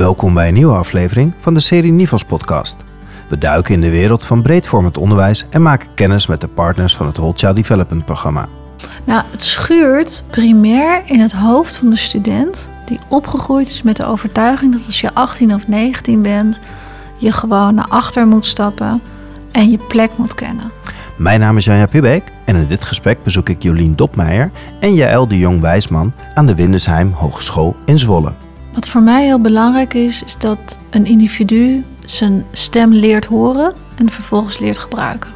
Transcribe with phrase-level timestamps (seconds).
[0.00, 2.76] Welkom bij een nieuwe aflevering van de serie Nivels podcast.
[3.28, 7.06] We duiken in de wereld van breedvormend onderwijs en maken kennis met de partners van
[7.06, 8.48] het Whole Child Development programma.
[9.04, 14.06] Nou, het schuurt primair in het hoofd van de student die opgegroeid is met de
[14.06, 16.60] overtuiging dat als je 18 of 19 bent,
[17.16, 19.02] je gewoon naar achter moet stappen
[19.52, 20.70] en je plek moet kennen.
[21.16, 25.28] Mijn naam is Janja Pubeek en in dit gesprek bezoek ik Jolien Dopmeijer en Jaël
[25.28, 28.32] de Jong-Wijsman aan de Windesheim Hogeschool in Zwolle.
[28.80, 34.10] Wat voor mij heel belangrijk is, is dat een individu zijn stem leert horen en
[34.10, 35.30] vervolgens leert gebruiken.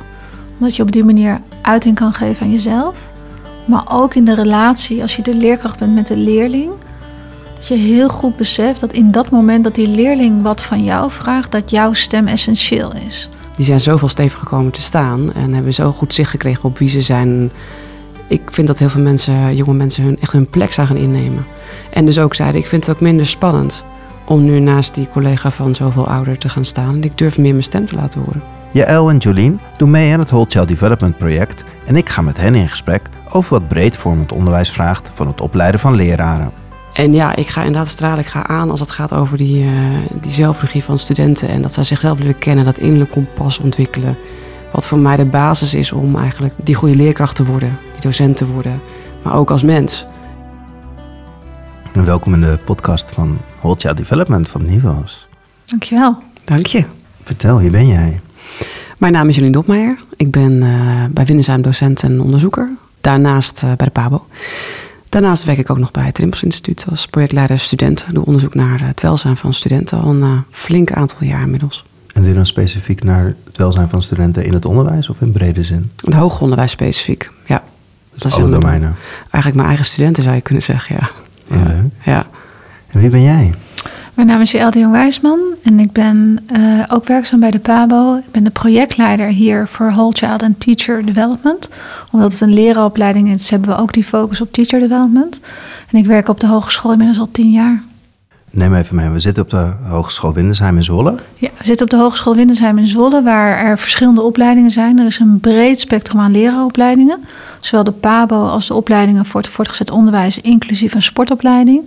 [0.58, 3.10] Omdat je op die manier uiting kan geven aan jezelf,
[3.64, 6.70] maar ook in de relatie als je de leerkracht bent met de leerling.
[7.54, 11.10] Dat je heel goed beseft dat in dat moment dat die leerling wat van jou
[11.10, 13.28] vraagt, dat jouw stem essentieel is.
[13.56, 16.88] Die zijn zoveel stevig gekomen te staan en hebben zo goed zicht gekregen op wie
[16.88, 17.52] ze zijn.
[18.28, 21.46] Ik vind dat heel veel mensen, jonge mensen, hun, echt hun plek zijn gaan innemen.
[21.94, 23.84] En dus ook zeiden, ik vind het ook minder spannend
[24.24, 26.94] om nu naast die collega van zoveel ouder te gaan staan.
[26.94, 28.42] En ik durf meer mijn stem te laten horen.
[28.70, 32.36] Jaël en Jolien doen mee aan het Whole Child Development project en ik ga met
[32.36, 36.50] hen in gesprek over wat breedvormend onderwijs vraagt van het opleiden van leraren.
[36.92, 39.70] En ja, ik ga inderdaad stralen, ik ga aan als het gaat over die, uh,
[40.20, 41.48] die zelfregie van studenten.
[41.48, 44.16] En dat zij zichzelf willen kennen, dat innerlijk kompas ontwikkelen.
[44.72, 48.36] Wat voor mij de basis is om eigenlijk die goede leerkracht te worden, die docent
[48.36, 48.80] te worden,
[49.22, 50.06] maar ook als mens.
[51.94, 55.28] En welkom in de podcast van Child Development van Nivos.
[55.64, 56.22] Dankjewel.
[56.44, 56.84] Dank je.
[57.22, 58.20] Vertel, wie ben jij?
[58.98, 59.98] Mijn naam is Jolien Dopmeijer.
[60.16, 62.70] Ik ben uh, bij Windesheim docent en onderzoeker.
[63.00, 64.26] Daarnaast uh, bij de PABO.
[65.08, 68.14] Daarnaast werk ik ook nog bij het Rimpels Instituut als projectleider studenten.
[68.14, 71.84] Doe onderzoek naar het welzijn van studenten al een uh, flink aantal jaar inmiddels.
[72.12, 75.32] En doe je dan specifiek naar het welzijn van studenten in het onderwijs of in
[75.32, 75.90] brede zin?
[76.04, 77.62] Het hoger onderwijs specifiek, ja.
[78.12, 78.94] Dus dat is alle domeinen?
[79.20, 81.10] Eigenlijk mijn eigen studenten zou je kunnen zeggen, ja.
[81.48, 81.92] Ja, leuk.
[82.04, 82.26] Ja.
[82.86, 83.54] En wie ben jij?
[84.14, 88.16] Mijn naam is Jaël de Jong-Wijsman en ik ben uh, ook werkzaam bij de PABO.
[88.16, 91.68] Ik ben de projectleider hier voor Whole Child and Teacher Development.
[92.10, 95.40] Omdat het een leraaropleiding is, hebben we ook die focus op teacher development.
[95.90, 97.82] En ik werk op de hogeschool inmiddels al tien jaar.
[98.54, 101.14] Neem even mee, we zitten op de Hogeschool Windesheim in Zwolle.
[101.34, 104.98] Ja, we zitten op de Hogeschool Windesheim in Zwolle, waar er verschillende opleidingen zijn.
[104.98, 107.24] Er is een breed spectrum aan leraaropleidingen.
[107.60, 111.82] Zowel de PABO als de opleidingen voor het voortgezet onderwijs, inclusief een sportopleiding.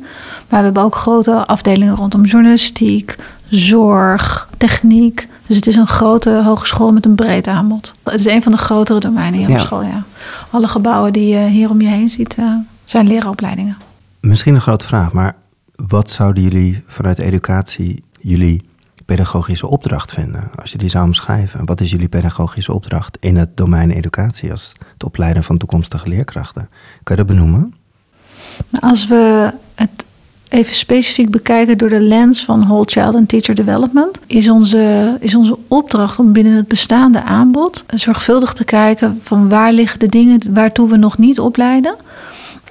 [0.49, 3.15] Maar we hebben ook grote afdelingen rondom journalistiek,
[3.49, 5.27] zorg, techniek.
[5.45, 7.93] Dus het is een grote hogeschool met een breed aanbod.
[8.03, 10.03] Het is een van de grotere domeinen in de school, ja.
[10.49, 12.45] Alle gebouwen die je hier om je heen ziet, uh,
[12.83, 13.77] zijn leraaropleidingen.
[14.19, 15.35] Misschien een grote vraag, maar
[15.85, 18.65] wat zouden jullie vanuit educatie jullie
[19.05, 20.49] pedagogische opdracht vinden?
[20.55, 21.65] Als je die zou omschrijven.
[21.65, 26.69] Wat is jullie pedagogische opdracht in het domein educatie als het opleiden van toekomstige leerkrachten?
[27.03, 27.73] Kun je dat benoemen?
[28.79, 30.05] Als we het
[30.49, 35.35] even specifiek bekijken door de lens van Whole Child and Teacher Development, is onze, is
[35.35, 40.53] onze opdracht om binnen het bestaande aanbod zorgvuldig te kijken van waar liggen de dingen
[40.53, 41.95] waartoe we nog niet opleiden.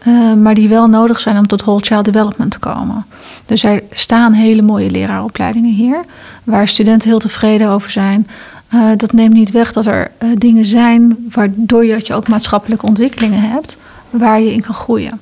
[0.07, 3.07] Uh, maar die wel nodig zijn om tot whole child development te komen.
[3.47, 6.05] Dus er staan hele mooie leraaropleidingen hier,
[6.45, 8.27] waar studenten heel tevreden over zijn.
[8.75, 12.87] Uh, dat neemt niet weg dat er uh, dingen zijn waardoor je, je ook maatschappelijke
[12.87, 13.77] ontwikkelingen hebt,
[14.11, 15.21] waar je in kan groeien.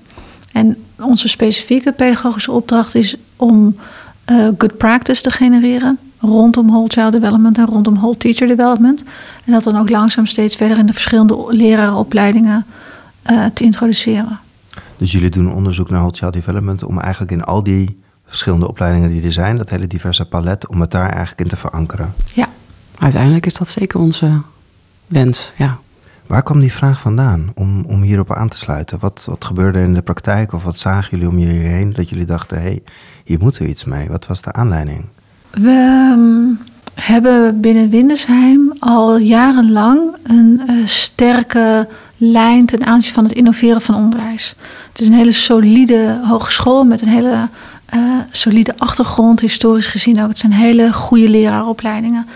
[0.53, 3.77] En onze specifieke pedagogische opdracht is om
[4.59, 9.03] good practice te genereren rondom whole child development en rondom whole teacher development.
[9.45, 12.67] En dat dan ook langzaam steeds verder in de verschillende leraaropleidingen
[13.55, 14.39] te introduceren.
[14.97, 19.23] Dus jullie doen onderzoek naar child development om eigenlijk in al die verschillende opleidingen die
[19.23, 22.15] er zijn, dat hele diverse palet, om het daar eigenlijk in te verankeren.
[22.35, 22.49] Ja.
[22.99, 24.41] Uiteindelijk is dat zeker onze
[25.07, 25.79] wens, ja.
[26.27, 28.99] Waar kwam die vraag vandaan om, om hierop aan te sluiten?
[28.99, 32.25] Wat, wat gebeurde in de praktijk of wat zagen jullie om jullie heen dat jullie
[32.25, 32.83] dachten, hé, hey,
[33.25, 34.09] hier moeten we iets mee?
[34.09, 35.05] Wat was de aanleiding?
[35.51, 36.59] We um,
[36.95, 43.95] hebben binnen Windesheim al jarenlang een uh, sterke lijn ten aanzien van het innoveren van
[43.95, 44.55] onderwijs.
[44.89, 47.49] Het is een hele solide hogeschool met een hele
[47.95, 48.01] uh,
[48.31, 50.29] solide achtergrond, historisch gezien ook.
[50.29, 52.27] Het zijn hele goede leraaropleidingen.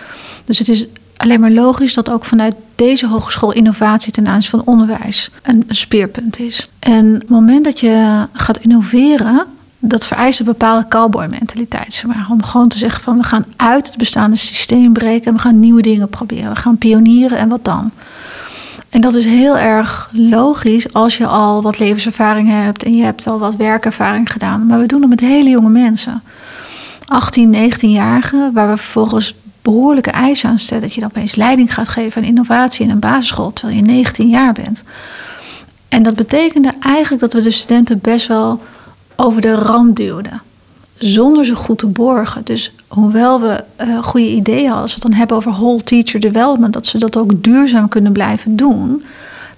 [0.44, 4.62] Dus het is alleen maar logisch dat ook vanuit deze hogeschool innovatie ten aanzien van
[4.64, 6.68] onderwijs een, een speerpunt is.
[6.78, 9.46] En het moment dat je gaat innoveren,
[9.78, 11.94] dat vereist een bepaalde cowboy-mentaliteit.
[11.94, 12.26] Zeg maar.
[12.30, 15.60] Om gewoon te zeggen van we gaan uit het bestaande systeem breken en we gaan
[15.60, 16.50] nieuwe dingen proberen.
[16.50, 17.90] We gaan pionieren en wat dan?
[18.90, 23.26] En dat is heel erg logisch als je al wat levenservaring hebt en je hebt
[23.26, 24.66] al wat werkervaring gedaan.
[24.66, 26.22] Maar we doen het met hele jonge mensen.
[27.06, 30.82] 18, 19-jarigen, waar we vervolgens behoorlijke eisen aan stellen.
[30.82, 34.28] Dat je dan opeens leiding gaat geven aan innovatie in een basisschool terwijl je 19
[34.28, 34.84] jaar bent.
[35.88, 38.60] En dat betekende eigenlijk dat we de studenten best wel
[39.20, 40.40] over de rand duwden.
[40.98, 42.44] zonder ze goed te borgen.
[42.44, 46.20] Dus hoewel we uh, goede ideeën hadden, als we het dan hebben over whole teacher
[46.20, 49.02] development, dat ze dat ook duurzaam kunnen blijven doen,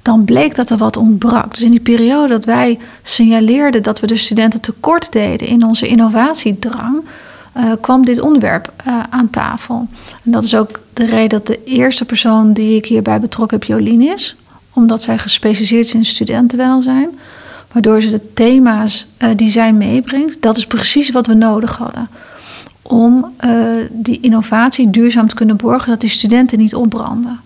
[0.02, 1.54] dan bleek dat er wat ontbrak.
[1.54, 5.86] Dus in die periode dat wij signaleerden dat we de studenten tekort deden in onze
[5.86, 7.04] innovatiedrang,
[7.56, 9.88] uh, kwam dit onderwerp uh, aan tafel.
[10.24, 13.68] En dat is ook de reden dat de eerste persoon die ik hierbij betrokken heb
[13.68, 14.36] Jolien is,
[14.72, 17.08] omdat zij gespecialiseerd is in studentenwelzijn.
[17.72, 22.08] Waardoor ze de thema's uh, die zij meebrengt, dat is precies wat we nodig hadden.
[22.82, 23.34] Om
[23.90, 27.40] die innovatie duurzaam te kunnen borgen, dat die studenten niet opbranden.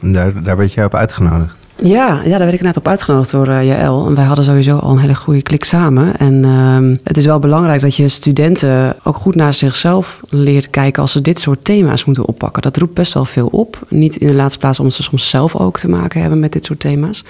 [0.00, 1.54] Daar, daar werd jij op uitgenodigd.
[1.82, 4.06] Ja, ja, daar werd ik net op uitgenodigd door uh.
[4.06, 6.16] En wij hadden sowieso al een hele goede klik samen.
[6.16, 11.02] En uh, het is wel belangrijk dat je studenten ook goed naar zichzelf leert kijken
[11.02, 12.62] als ze dit soort thema's moeten oppakken.
[12.62, 13.78] Dat roept best wel veel op.
[13.88, 16.64] Niet in de laatste plaats omdat ze soms zelf ook te maken hebben met dit
[16.64, 17.24] soort thema's.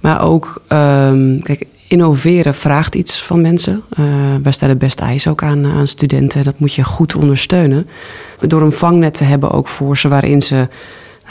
[0.00, 3.82] Maar ook, um, kijk, innoveren vraagt iets van mensen.
[3.98, 4.06] Uh,
[4.42, 6.44] wij stellen best eisen ook aan, aan studenten.
[6.44, 7.86] Dat moet je goed ondersteunen.
[8.40, 10.68] Door een vangnet te hebben ook voor ze waarin ze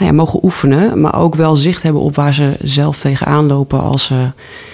[0.04, 4.04] nou mogen oefenen, maar ook wel zicht hebben op waar ze zelf tegenaan lopen als
[4.04, 4.30] ze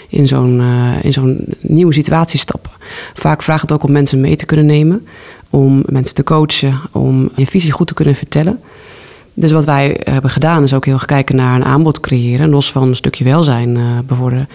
[0.08, 2.70] in zo'n uh, in zo'n nieuwe situatie stappen.
[3.14, 5.06] Vaak vraagt het ook om mensen mee te kunnen nemen,
[5.50, 8.60] om mensen te coachen, om je visie goed te kunnen vertellen.
[9.34, 12.72] Dus wat wij hebben gedaan is ook heel erg kijken naar een aanbod creëren, los
[12.72, 14.48] van een stukje welzijn uh, bevorderen.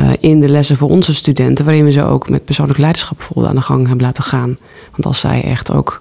[0.00, 3.48] Uh, in de lessen voor onze studenten, waarin we ze ook met persoonlijk leiderschap bijvoorbeeld
[3.48, 4.58] aan de gang hebben laten gaan.
[4.90, 6.00] Want als zij echt ook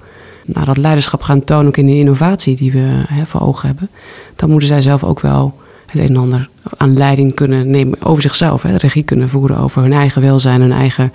[0.54, 3.90] nou, dat leiderschap gaan tonen, ook in de innovatie die we hè, voor ogen hebben,
[4.36, 5.56] dan moeten zij zelf ook wel
[5.86, 8.62] het een en ander aan leiding kunnen nemen over zichzelf.
[8.62, 11.14] Hè, regie kunnen voeren over hun eigen welzijn, hun eigen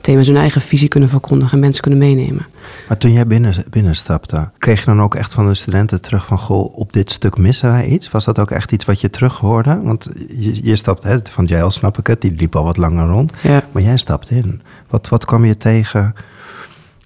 [0.00, 2.46] thema's, hun eigen visie kunnen verkondigen en mensen kunnen meenemen.
[2.88, 6.38] Maar toen jij binnen, binnenstapte, kreeg je dan ook echt van de studenten terug van,
[6.38, 8.10] goh, op dit stuk missen wij iets?
[8.10, 9.80] Was dat ook echt iets wat je terug hoorde?
[9.82, 12.76] Want je, je stapt, hè, van jij al snap ik het, die liep al wat
[12.76, 13.62] langer rond, ja.
[13.72, 14.62] maar jij stapt in.
[14.88, 16.14] Wat, wat kwam je tegen?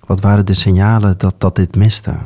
[0.07, 2.19] Wat waren de signalen dat, dat dit miste?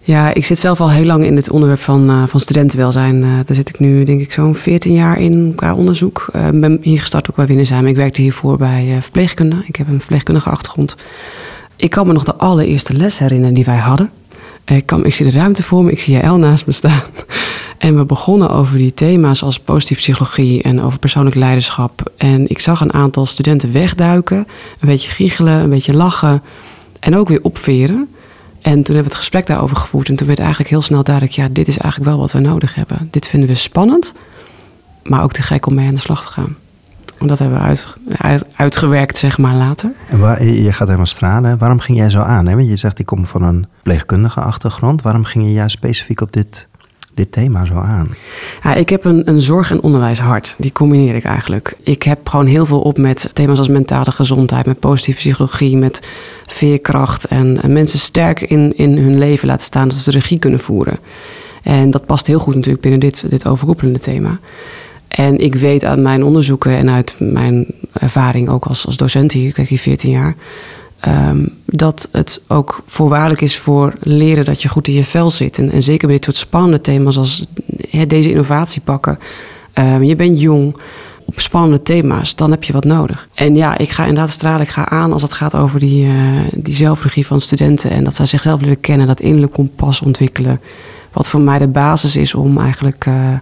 [0.00, 3.22] Ja, ik zit zelf al heel lang in het onderwerp van, uh, van studentenwelzijn.
[3.22, 6.24] Uh, daar zit ik nu denk ik zo'n 14 jaar in qua onderzoek.
[6.32, 7.86] Ik uh, ben hier gestart ook bij Winnenzaam.
[7.86, 9.62] Ik werkte hiervoor bij verpleegkunde.
[9.66, 10.96] Ik heb een verpleegkundige achtergrond.
[11.76, 14.10] Ik kan me nog de allereerste les herinneren die wij hadden.
[14.64, 17.02] Ik, kan, ik zie de ruimte voor me, ik zie El naast me staan.
[17.78, 22.12] En we begonnen over die thema's als positieve psychologie en over persoonlijk leiderschap.
[22.16, 24.36] En ik zag een aantal studenten wegduiken,
[24.80, 26.42] een beetje giechelen, een beetje lachen.
[27.00, 28.08] En ook weer opveren.
[28.60, 30.08] En toen hebben we het gesprek daarover gevoerd.
[30.08, 32.74] En toen werd eigenlijk heel snel duidelijk: ja, dit is eigenlijk wel wat we nodig
[32.74, 33.08] hebben.
[33.10, 34.14] Dit vinden we spannend,
[35.02, 36.56] maar ook te gek om mee aan de slag te gaan.
[37.18, 39.92] En dat hebben we uit, uit, uitgewerkt, zeg maar, later.
[40.08, 41.58] En waar, je gaat helemaal stralen.
[41.58, 42.46] Waarom ging jij zo aan?
[42.46, 42.54] Hè?
[42.54, 45.02] Want je zegt, ik kom van een pleegkundige achtergrond.
[45.02, 46.68] Waarom ging je juist specifiek op dit
[47.18, 48.08] dit thema zo aan?
[48.76, 50.54] Ik heb een, een zorg- en onderwijshart.
[50.58, 51.76] Die combineer ik eigenlijk.
[51.82, 56.08] Ik heb gewoon heel veel op met thema's als mentale gezondheid, met positieve psychologie, met
[56.46, 60.38] veerkracht en, en mensen sterk in, in hun leven laten staan, dat ze de regie
[60.38, 60.98] kunnen voeren.
[61.62, 64.38] En dat past heel goed natuurlijk binnen dit, dit overkoepelende thema.
[65.08, 69.52] En ik weet uit mijn onderzoeken en uit mijn ervaring ook als, als docent hier,
[69.52, 70.34] kijk hier 14 jaar,
[71.06, 75.58] Um, dat het ook voorwaardelijk is voor leren dat je goed in je vel zit.
[75.58, 77.46] En, en zeker bij dit soort spannende thema's als
[78.06, 79.18] deze innovatie pakken.
[79.74, 80.76] Um, je bent jong
[81.24, 83.28] op spannende thema's, dan heb je wat nodig.
[83.34, 86.40] En ja, ik ga inderdaad stralen, ik ga aan als het gaat over die, uh,
[86.54, 87.90] die zelfregie van studenten.
[87.90, 90.60] En dat zij zichzelf leren kennen, dat innerlijk kompas ontwikkelen.
[91.12, 93.32] Wat voor mij de basis is om eigenlijk uh,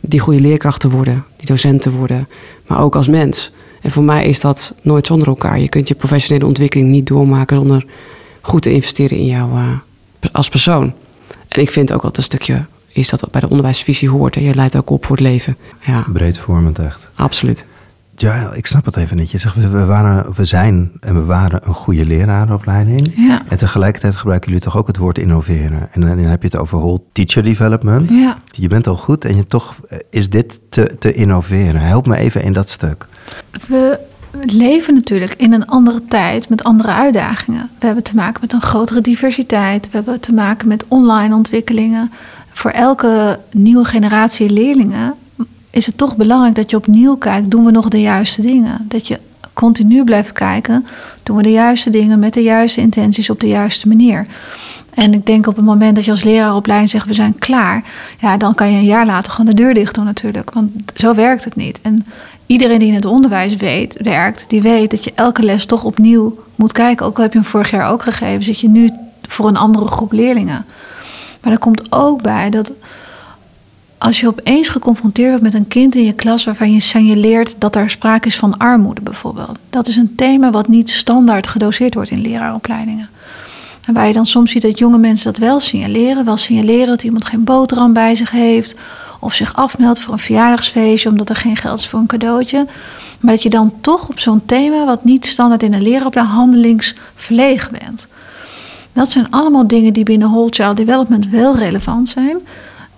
[0.00, 2.28] die goede leerkracht te worden, die docent te worden.
[2.66, 3.52] Maar ook als mens.
[3.82, 5.58] En voor mij is dat nooit zonder elkaar.
[5.58, 7.84] Je kunt je professionele ontwikkeling niet doormaken zonder
[8.40, 9.68] goed te investeren in jou uh,
[10.32, 10.92] als persoon.
[11.48, 14.36] En ik vind ook dat een stukje is dat bij de onderwijsvisie hoort.
[14.36, 15.56] En je leidt ook op voor het leven.
[15.86, 16.04] Ja.
[16.12, 17.08] Breedvormend echt.
[17.14, 17.64] Absoluut.
[18.14, 19.30] Ja, ik snap het even niet.
[19.30, 23.12] Je zegt, we, waren, we zijn en we waren een goede leraaropleiding.
[23.16, 23.42] Ja.
[23.48, 25.92] En tegelijkertijd gebruiken jullie toch ook het woord innoveren.
[25.92, 28.10] En dan heb je het over whole teacher development.
[28.10, 28.36] Ja.
[28.50, 31.80] Je bent al goed en je toch is dit te, te innoveren.
[31.80, 33.06] Help me even in dat stuk.
[33.68, 33.98] We
[34.40, 37.70] leven natuurlijk in een andere tijd met andere uitdagingen.
[37.78, 39.84] We hebben te maken met een grotere diversiteit.
[39.84, 42.12] We hebben te maken met online ontwikkelingen.
[42.52, 45.14] Voor elke nieuwe generatie leerlingen
[45.72, 48.84] is het toch belangrijk dat je opnieuw kijkt: doen we nog de juiste dingen?
[48.88, 49.18] Dat je
[49.52, 50.86] continu blijft kijken:
[51.22, 54.26] doen we de juiste dingen met de juiste intenties op de juiste manier?
[54.94, 57.84] En ik denk op het moment dat je als leraaropleiding zegt: we zijn klaar,
[58.18, 60.50] ja, dan kan je een jaar later gewoon de deur dicht doen, natuurlijk.
[60.52, 61.80] Want zo werkt het niet.
[61.82, 62.04] En
[62.46, 66.38] iedereen die in het onderwijs weet, werkt, die weet dat je elke les toch opnieuw
[66.54, 67.06] moet kijken.
[67.06, 68.90] Ook al heb je hem vorig jaar ook gegeven, zit je nu
[69.28, 70.64] voor een andere groep leerlingen.
[71.40, 72.72] Maar er komt ook bij dat
[74.02, 77.76] als je opeens geconfronteerd wordt met een kind in je klas waarvan je signaleert dat
[77.76, 79.58] er sprake is van armoede bijvoorbeeld.
[79.70, 83.08] Dat is een thema wat niet standaard gedoseerd wordt in leraaropleidingen.
[83.86, 86.24] En waar je dan soms ziet dat jonge mensen dat wel signaleren.
[86.24, 88.74] Wel signaleren dat iemand geen boterham bij zich heeft.
[89.20, 92.66] Of zich afmeldt voor een verjaardagsfeestje omdat er geen geld is voor een cadeautje.
[93.20, 97.72] Maar dat je dan toch op zo'n thema, wat niet standaard in een leraaropleiding, handelingsverlegen
[97.78, 98.06] bent.
[98.92, 102.36] Dat zijn allemaal dingen die binnen Whole Child Development wel relevant zijn.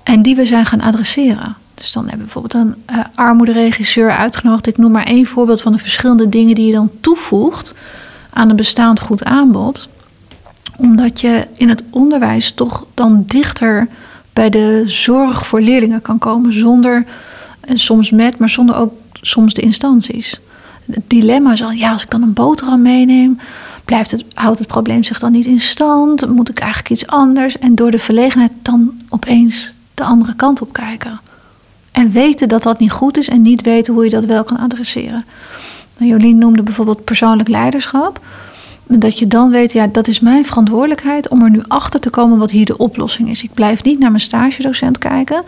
[0.04, 1.56] En die we zijn gaan adresseren.
[1.74, 4.66] Dus dan hebben we bijvoorbeeld een uh, armoederegisseur uitgenodigd.
[4.66, 7.74] Ik noem maar één voorbeeld van de verschillende dingen die je dan toevoegt
[8.32, 9.88] aan een bestaand goed aanbod.
[10.76, 13.88] Omdat je in het onderwijs toch dan dichter
[14.32, 16.52] bij de zorg voor leerlingen kan komen.
[16.52, 17.04] Zonder,
[17.60, 20.40] en soms met, maar zonder ook soms de instanties.
[20.90, 23.38] Het dilemma is al, ja, als ik dan een boterham meeneem,
[23.84, 26.28] blijft het, houdt het probleem zich dan niet in stand?
[26.28, 27.58] Moet ik eigenlijk iets anders?
[27.58, 31.20] En door de verlegenheid dan opeens de andere kant op kijken.
[31.90, 34.58] En weten dat dat niet goed is en niet weten hoe je dat wel kan
[34.58, 35.24] adresseren.
[35.96, 38.20] Nou, Jolien noemde bijvoorbeeld persoonlijk leiderschap.
[38.86, 42.38] Dat je dan weet, ja, dat is mijn verantwoordelijkheid om er nu achter te komen
[42.38, 43.42] wat hier de oplossing is.
[43.42, 45.42] Ik blijf niet naar mijn stagedocent kijken.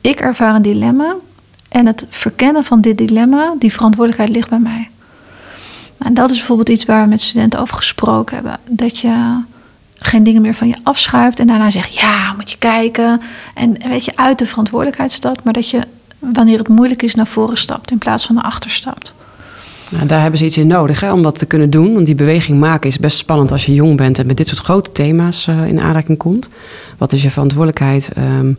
[0.00, 1.14] Ik ervaar een dilemma.
[1.68, 4.90] En het verkennen van dit dilemma, die verantwoordelijkheid ligt bij mij.
[5.98, 8.58] En dat is bijvoorbeeld iets waar we met studenten over gesproken hebben.
[8.68, 9.40] Dat je
[10.06, 13.20] geen dingen meer van je afschuift en daarna zegt ja, moet je kijken.
[13.54, 15.80] En weet je, uit de verantwoordelijkheid stapt, maar dat je
[16.18, 19.14] wanneer het moeilijk is naar voren stapt in plaats van naar achter stapt.
[19.88, 21.94] Nou, daar hebben ze iets in nodig hè, om dat te kunnen doen.
[21.94, 24.60] Want die beweging maken is best spannend als je jong bent en met dit soort
[24.60, 26.48] grote thema's uh, in aanraking komt.
[26.98, 28.10] Wat is je verantwoordelijkheid?
[28.18, 28.58] Um,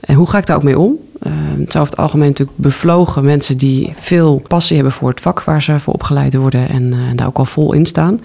[0.00, 0.96] en hoe ga ik daar ook mee om?
[1.26, 5.20] Uh, het zijn over het algemeen natuurlijk bevlogen mensen die veel passie hebben voor het
[5.20, 8.20] vak waar ze voor opgeleid worden en uh, daar ook al vol in staan.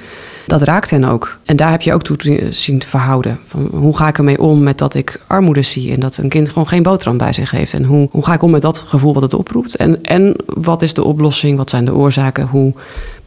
[0.47, 1.37] Dat raakt hen ook.
[1.45, 3.39] En daar heb je ook toe te zien te verhouden.
[3.45, 6.49] Van hoe ga ik ermee om met dat ik armoede zie en dat een kind
[6.49, 7.73] gewoon geen boterham bij zich heeft?
[7.73, 9.75] En hoe, hoe ga ik om met dat gevoel wat het oproept?
[9.75, 11.57] En, en wat is de oplossing?
[11.57, 12.47] Wat zijn de oorzaken?
[12.47, 12.73] Hoe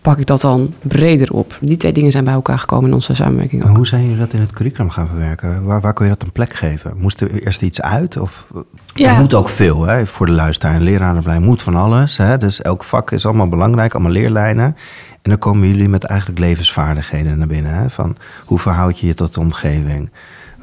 [0.02, 1.58] pak ik dat dan breder op.
[1.60, 3.64] Die twee dingen zijn bij elkaar gekomen in onze samenwerking.
[3.64, 3.76] Ook.
[3.76, 5.64] Hoe zijn jullie dat in het curriculum gaan verwerken?
[5.64, 6.94] Waar, waar kun je dat een plek geven?
[6.96, 8.16] Moest er eerst iets uit?
[8.16, 8.46] Of,
[8.94, 9.14] ja.
[9.14, 10.74] Er moet ook veel hè, voor de luisteraar.
[10.74, 12.16] Een lerarenopleiding moet van alles.
[12.16, 12.38] Hè?
[12.38, 14.76] Dus elk vak is allemaal belangrijk, allemaal leerlijnen.
[15.22, 17.74] En dan komen jullie met eigenlijk levensvaardigheden naar binnen.
[17.74, 17.90] Hè?
[17.90, 20.10] Van hoe verhoud je je tot de omgeving?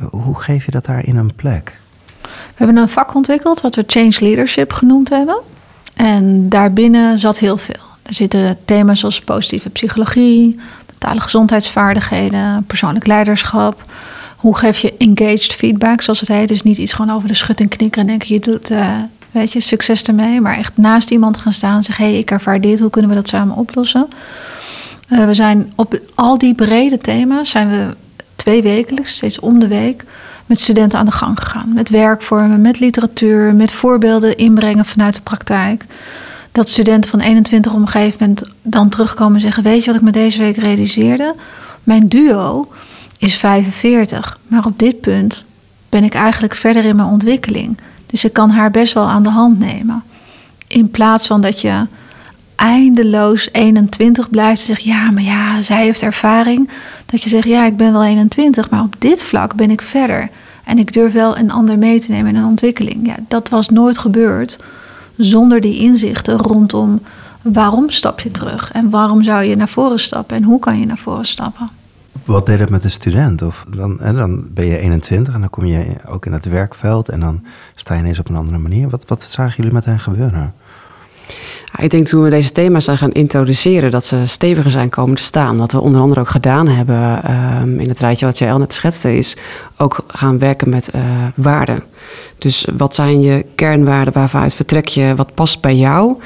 [0.09, 1.79] Hoe geef je dat daar in een plek?
[2.21, 5.41] We hebben een vak ontwikkeld wat we Change Leadership genoemd hebben.
[5.95, 7.88] En daarbinnen zat heel veel.
[8.09, 13.81] Er zitten thema's zoals positieve psychologie, mentale gezondheidsvaardigheden, persoonlijk leiderschap.
[14.35, 16.47] Hoe geef je engaged feedback, zoals het heet?
[16.47, 18.95] Dus niet iets gewoon over de schutting knikken en denken je doet, uh,
[19.31, 20.41] weet je, succes ermee.
[20.41, 23.09] Maar echt naast iemand gaan staan en zeggen, hé, hey, ik ervaar dit, hoe kunnen
[23.09, 24.07] we dat samen oplossen?
[25.09, 27.95] Uh, we zijn op al die brede thema's zijn we
[28.35, 30.03] twee wekelijks, steeds om de week,
[30.45, 31.73] met studenten aan de gang gegaan.
[31.73, 35.85] Met werkvormen, met literatuur, met voorbeelden inbrengen vanuit de praktijk
[36.51, 39.95] dat studenten van 21 op een gegeven moment dan terugkomen en zeggen: Weet je wat
[39.95, 41.35] ik me deze week realiseerde?
[41.83, 42.71] Mijn duo
[43.17, 45.43] is 45, maar op dit punt
[45.89, 47.77] ben ik eigenlijk verder in mijn ontwikkeling.
[48.05, 50.03] Dus ik kan haar best wel aan de hand nemen.
[50.67, 51.85] In plaats van dat je
[52.55, 56.69] eindeloos 21 blijft en zegt: Ja, maar ja, zij heeft ervaring.
[57.05, 60.29] Dat je zegt: Ja, ik ben wel 21, maar op dit vlak ben ik verder.
[60.63, 63.07] En ik durf wel een ander mee te nemen in een ontwikkeling.
[63.07, 64.57] Ja, dat was nooit gebeurd
[65.19, 67.01] zonder die inzichten rondom
[67.41, 70.85] waarom stap je terug en waarom zou je naar voren stappen en hoe kan je
[70.85, 71.67] naar voren stappen.
[72.25, 73.41] Wat deed het met een student?
[73.41, 77.09] Of dan, hè, dan ben je 21 en dan kom je ook in het werkveld
[77.09, 77.43] en dan
[77.75, 78.89] sta je ineens op een andere manier.
[78.89, 80.53] Wat, wat zagen jullie met hen gebeuren?
[81.77, 85.21] Ik denk toen we deze thema's zijn gaan introduceren, dat ze steviger zijn komen te
[85.21, 85.57] staan.
[85.57, 88.73] Wat we onder andere ook gedaan hebben um, in het rijtje wat jij al net
[88.73, 89.37] schetste, is
[89.77, 91.01] ook gaan werken met uh,
[91.35, 91.83] waarden.
[92.39, 96.17] Dus wat zijn je kernwaarden, waarvanuit vertrek je, wat past bij jou?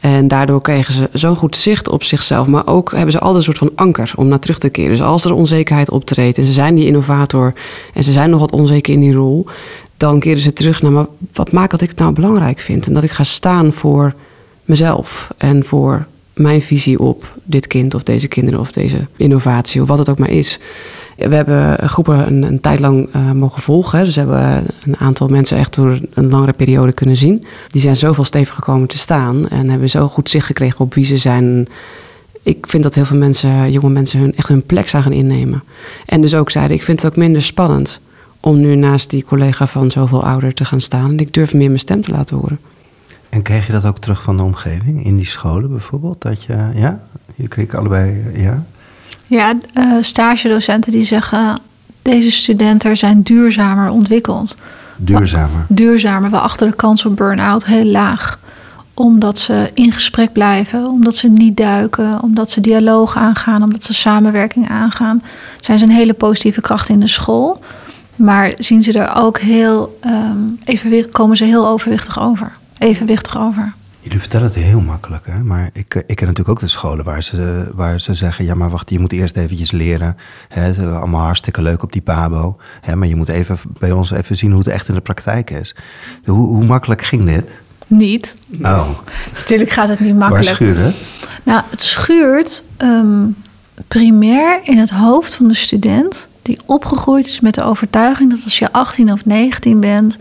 [0.00, 2.46] En daardoor kregen ze zo'n goed zicht op zichzelf.
[2.46, 4.90] Maar ook hebben ze altijd een soort van anker om naar terug te keren.
[4.90, 7.52] Dus als er onzekerheid optreedt en ze zijn die innovator
[7.94, 9.46] en ze zijn nog wat onzeker in die rol,
[9.96, 12.86] dan keren ze terug naar wat maakt dat ik het nou belangrijk vind.
[12.86, 14.14] En dat ik ga staan voor
[14.64, 19.88] mezelf en voor mijn visie op dit kind of deze kinderen of deze innovatie of
[19.88, 20.58] wat het ook maar is.
[21.18, 23.98] We hebben groepen een, een tijd lang uh, mogen volgen.
[23.98, 24.04] Hè.
[24.04, 27.44] Dus hebben een aantal mensen echt door een langere periode kunnen zien.
[27.68, 31.04] Die zijn zoveel stevig gekomen te staan en hebben zo goed zicht gekregen op wie
[31.04, 31.68] ze zijn.
[32.42, 35.62] Ik vind dat heel veel mensen, jonge mensen, hun, echt hun plek zijn gaan innemen.
[36.06, 38.00] En dus ook zeiden, ik vind het ook minder spannend
[38.40, 41.10] om nu naast die collega van zoveel ouder te gaan staan.
[41.10, 42.58] En ik durf meer mijn stem te laten horen.
[43.28, 46.22] En kreeg je dat ook terug van de omgeving, in die scholen bijvoorbeeld?
[46.22, 47.02] Dat je, ja,
[47.34, 48.64] je kreeg allebei, ja?
[49.28, 51.58] Ja, uh, stagedocenten die zeggen,
[52.02, 54.56] deze studenten zijn duurzamer ontwikkeld.
[54.96, 55.66] Duurzamer.
[55.68, 56.30] Duurzamer.
[56.30, 58.38] We achter de kans op burn-out heel laag.
[58.94, 63.94] Omdat ze in gesprek blijven, omdat ze niet duiken, omdat ze dialoog aangaan, omdat ze
[63.94, 65.22] samenwerking aangaan.
[65.56, 67.62] Zijn ze een hele positieve kracht in de school.
[68.16, 72.50] Maar zien ze er ook heel um, evenwicht, komen ze heel overwichtig over.
[72.78, 73.72] Evenwichtig over.
[74.08, 75.42] Jullie vertellen het heel makkelijk, hè?
[75.44, 78.70] maar ik, ik ken natuurlijk ook de scholen waar ze, waar ze zeggen: ja, maar
[78.70, 80.16] wacht, je moet eerst eventjes leren.
[80.48, 80.70] Hè?
[80.70, 82.96] Is allemaal hartstikke leuk op die Pabo, hè?
[82.96, 85.76] maar je moet even bij ons even zien hoe het echt in de praktijk is.
[86.24, 87.44] Hoe, hoe makkelijk ging dit?
[87.86, 88.36] Niet.
[88.62, 88.88] Oh.
[89.34, 90.46] Natuurlijk gaat het niet makkelijk.
[90.46, 90.96] Waar schuurt het?
[91.42, 93.36] Nou, het schuurt um,
[93.88, 98.58] primair in het hoofd van de student die opgegroeid is met de overtuiging dat als
[98.58, 100.16] je 18 of 19 bent,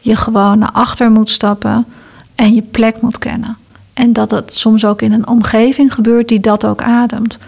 [0.00, 1.86] je gewoon naar achter moet stappen
[2.34, 3.56] en je plek moet kennen.
[3.92, 7.38] En dat het soms ook in een omgeving gebeurt die dat ook ademt.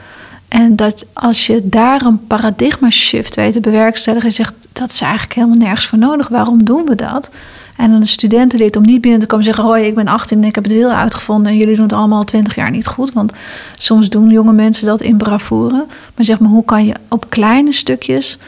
[0.48, 5.34] En dat als je daar een paradigma shift weet te bewerkstelligen, zegt dat is eigenlijk
[5.34, 6.28] helemaal nergens voor nodig.
[6.28, 7.30] Waarom doen we dat?
[7.76, 10.38] En de studenten leert om niet binnen te komen en zeggen: Hoi, ik ben 18
[10.38, 11.52] en ik heb het wiel uitgevonden.
[11.52, 13.12] En jullie doen het allemaal al 20 jaar niet goed.
[13.12, 13.32] Want
[13.74, 15.86] soms doen jonge mensen dat in bravoure.
[16.14, 18.38] Maar zeg maar, hoe kan je op kleine stukjes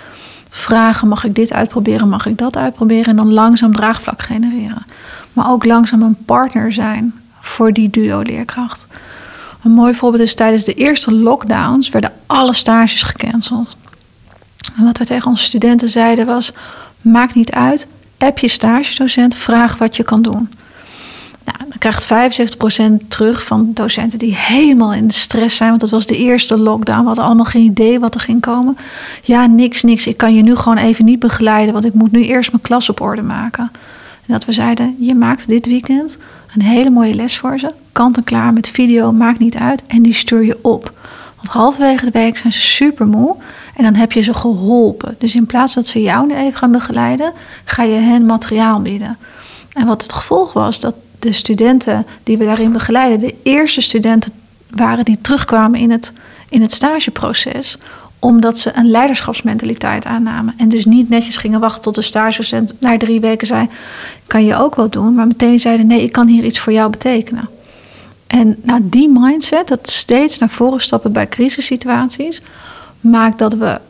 [0.51, 2.09] vragen: Mag ik dit uitproberen?
[2.09, 3.05] Mag ik dat uitproberen?
[3.05, 4.87] En dan langzaam draagvlak genereren.
[5.39, 8.87] Maar ook langzaam een partner zijn voor die duo-leerkracht.
[9.63, 13.77] Een mooi voorbeeld is tijdens de eerste lockdowns werden alle stages gecanceld.
[14.77, 16.53] En wat we tegen onze studenten zeiden was:
[17.01, 17.87] maakt niet uit,
[18.19, 20.51] app je stagedocent, vraag wat je kan doen.
[21.45, 22.55] Nou, dan krijgt
[23.05, 25.69] 75% terug van docenten die helemaal in de stress zijn.
[25.69, 27.01] Want dat was de eerste lockdown.
[27.01, 28.77] We hadden allemaal geen idee wat er ging komen.
[29.23, 30.07] Ja, niks, niks.
[30.07, 31.73] Ik kan je nu gewoon even niet begeleiden.
[31.73, 33.71] Want ik moet nu eerst mijn klas op orde maken.
[34.29, 36.17] Dat we zeiden, je maakt dit weekend
[36.55, 37.71] een hele mooie les voor ze.
[37.93, 39.83] Kant en klaar met video, maakt niet uit.
[39.87, 40.93] En die stuur je op.
[41.37, 43.37] Want halverwege de week zijn ze super moe.
[43.77, 45.15] En dan heb je ze geholpen.
[45.19, 47.33] Dus in plaats dat ze jou nu even gaan begeleiden,
[47.65, 49.19] ga je hen materiaal bieden.
[49.73, 54.33] En wat het gevolg was, dat de studenten die we daarin begeleiden, de eerste studenten
[54.71, 56.13] waren die terugkwamen in het,
[56.49, 57.79] in het stageproces
[58.19, 60.55] omdat ze een leiderschapsmentaliteit aannamen.
[60.57, 63.69] En dus niet netjes gingen wachten tot de stagedocent na drie weken zei:
[64.27, 65.15] Kan je ook wel doen?
[65.15, 67.49] Maar meteen zeiden: Nee, ik kan hier iets voor jou betekenen.
[68.27, 72.43] En nou, die mindset, dat steeds naar voren stappen bij crisissituaties,
[73.01, 73.81] maakt dat we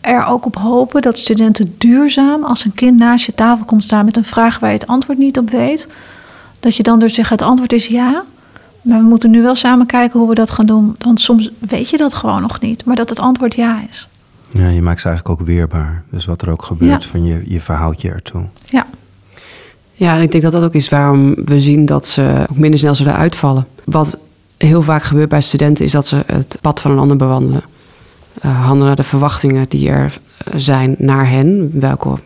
[0.00, 4.04] er ook op hopen dat studenten duurzaam, als een kind naast je tafel komt staan
[4.04, 5.86] met een vraag waar je het antwoord niet op weet,
[6.60, 8.24] dat je dan dus zegt: Het antwoord is ja.
[8.82, 10.96] Maar we moeten nu wel samen kijken hoe we dat gaan doen.
[10.98, 14.08] Want soms weet je dat gewoon nog niet, maar dat het antwoord ja is.
[14.50, 16.02] Ja, je maakt ze eigenlijk ook weerbaar.
[16.10, 18.44] Dus wat er ook gebeurt, van je, je verhoudt je ertoe.
[18.64, 18.86] Ja.
[19.92, 22.78] Ja, en ik denk dat dat ook is waarom we zien dat ze ook minder
[22.78, 23.66] snel zullen uitvallen.
[23.84, 24.18] Wat
[24.56, 27.62] heel vaak gebeurt bij studenten is dat ze het pad van een ander bewandelen.
[28.44, 30.18] Uh, handelen naar de verwachtingen die er
[30.54, 32.18] zijn naar hen, welke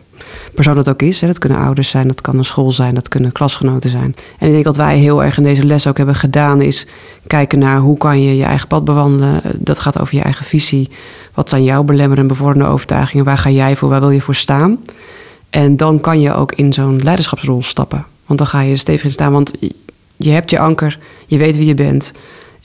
[0.53, 1.19] persoon dat ook is.
[1.19, 4.15] Dat kunnen ouders zijn, dat kan een school zijn, dat kunnen klasgenoten zijn.
[4.39, 6.87] En ik denk dat wij heel erg in deze les ook hebben gedaan, is
[7.27, 9.41] kijken naar hoe kan je je eigen pad bewandelen.
[9.57, 10.89] Dat gaat over je eigen visie.
[11.33, 13.25] Wat zijn jouw belemmerende, bevorderende overtuigingen?
[13.25, 13.89] Waar ga jij voor?
[13.89, 14.79] Waar wil je voor staan?
[15.49, 18.05] En dan kan je ook in zo'n leiderschapsrol stappen.
[18.25, 19.51] Want dan ga je stevig in staan, want
[20.15, 22.11] je hebt je anker, je weet wie je bent.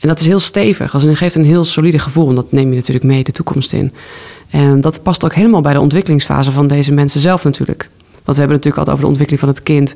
[0.00, 0.90] En dat is heel stevig.
[0.90, 2.28] Dat geeft een heel solide gevoel.
[2.28, 3.92] En dat neem je natuurlijk mee de toekomst in.
[4.50, 7.88] En dat past ook helemaal bij de ontwikkelingsfase van deze mensen zelf natuurlijk.
[8.12, 9.94] Want we hebben natuurlijk altijd over de ontwikkeling van het kind.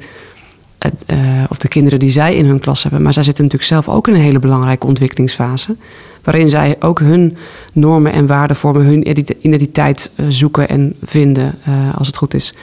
[0.79, 3.03] Het, uh, of de kinderen die zij in hun klas hebben.
[3.03, 5.77] Maar zij zitten natuurlijk zelf ook in een hele belangrijke ontwikkelingsfase.
[6.23, 7.37] Waarin zij ook hun
[7.73, 9.09] normen en waarden vormen, hun
[9.41, 12.55] identiteit uh, zoeken en vinden, uh, als het goed is.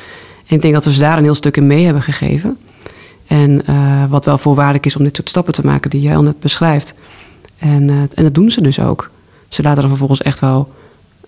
[0.47, 2.57] En ik denk dat we ze daar een heel stuk in mee hebben gegeven.
[3.27, 3.63] En
[4.09, 6.93] wat wel voorwaardelijk is om dit soort stappen te maken die jij al net beschrijft.
[7.57, 9.09] En, en dat doen ze dus ook.
[9.47, 10.69] Ze laten dan vervolgens echt wel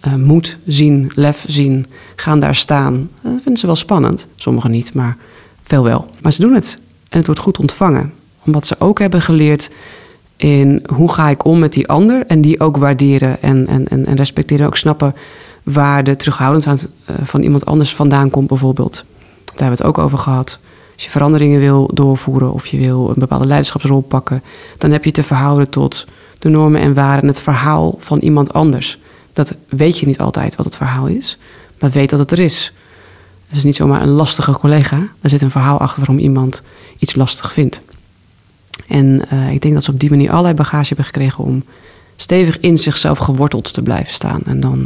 [0.08, 1.86] uh, moed zien, lef zien,
[2.16, 3.10] gaan daar staan.
[3.22, 4.28] Dat vinden ze wel spannend.
[4.36, 5.18] Sommigen niet, maar
[5.64, 6.08] veel wel.
[6.22, 6.80] Maar ze doen het.
[7.10, 8.14] En het wordt goed ontvangen.
[8.46, 9.70] Omdat ze ook hebben geleerd
[10.36, 12.26] in hoe ga ik om met die ander.
[12.28, 14.66] En die ook waarderen en, en, en, en respecteren.
[14.66, 15.16] Ook snappen
[15.64, 19.06] waar de terughoudendheid van, uh, van iemand anders vandaan komt bijvoorbeeld.
[19.46, 20.60] Daar hebben we het ook over gehad.
[20.94, 24.44] Als je veranderingen wil doorvoeren of je wil een bepaalde leiderschapsrol pakken...
[24.78, 26.08] dan heb je te verhouden tot
[26.40, 29.00] de normen en waarden en het verhaal van iemand anders
[29.34, 31.38] dat weet je niet altijd wat het verhaal is,
[31.80, 32.74] maar weet dat het er is.
[33.48, 35.08] Het is niet zomaar een lastige collega.
[35.22, 36.62] Er zit een verhaal achter waarom iemand
[36.98, 37.82] iets lastig vindt.
[38.88, 41.63] En uh, ik denk dat ze op die manier allerlei bagage hebben gekregen om
[42.15, 44.41] stevig in zichzelf geworteld te blijven staan.
[44.46, 44.86] En dan, uh,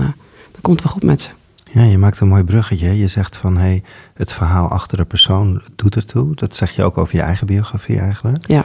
[0.51, 1.29] dan komt het wel goed met ze.
[1.71, 2.97] Ja, je maakt een mooi bruggetje.
[2.97, 6.36] Je zegt van hey, het verhaal achter de persoon doet ertoe.
[6.36, 8.47] Dat zeg je ook over je eigen biografie eigenlijk.
[8.47, 8.63] Ja.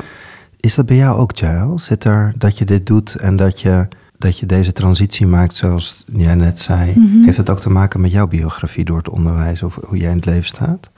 [0.60, 1.84] Is dat bij jou ook, Giles?
[1.84, 3.88] Zit er dat je dit doet en dat je
[4.20, 7.24] dat je deze transitie maakt, zoals jij net zei, Mhm.
[7.24, 10.16] heeft het ook te maken met jouw biografie door het onderwijs of hoe jij in
[10.16, 10.90] het leven staat?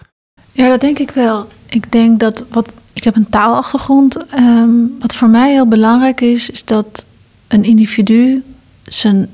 [0.52, 1.48] Ja, dat denk ik wel.
[1.68, 2.72] Ik denk dat wat.
[2.92, 4.16] Ik heb een taalachtergrond.
[4.26, 4.68] Ehm,
[5.00, 7.04] wat voor mij heel belangrijk is, is dat
[7.48, 8.42] een individu
[8.82, 9.28] zijn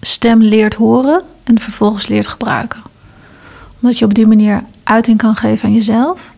[0.00, 2.80] stem leert horen en vervolgens leert gebruiken.
[3.80, 6.34] Omdat je op die manier uiting kan geven aan jezelf.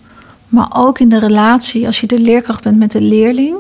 [0.49, 3.57] Maar ook in de relatie, als je de leerkracht bent met de leerling.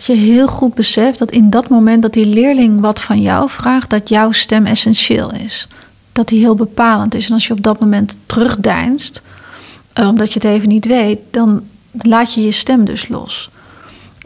[0.00, 3.50] Dat je heel goed beseft dat in dat moment dat die leerling wat van jou
[3.50, 5.68] vraagt, dat jouw stem essentieel is.
[6.12, 7.26] Dat die heel bepalend is.
[7.26, 9.22] En als je op dat moment terugdeinst,
[9.92, 13.50] eh, omdat je het even niet weet, dan laat je je stem dus los.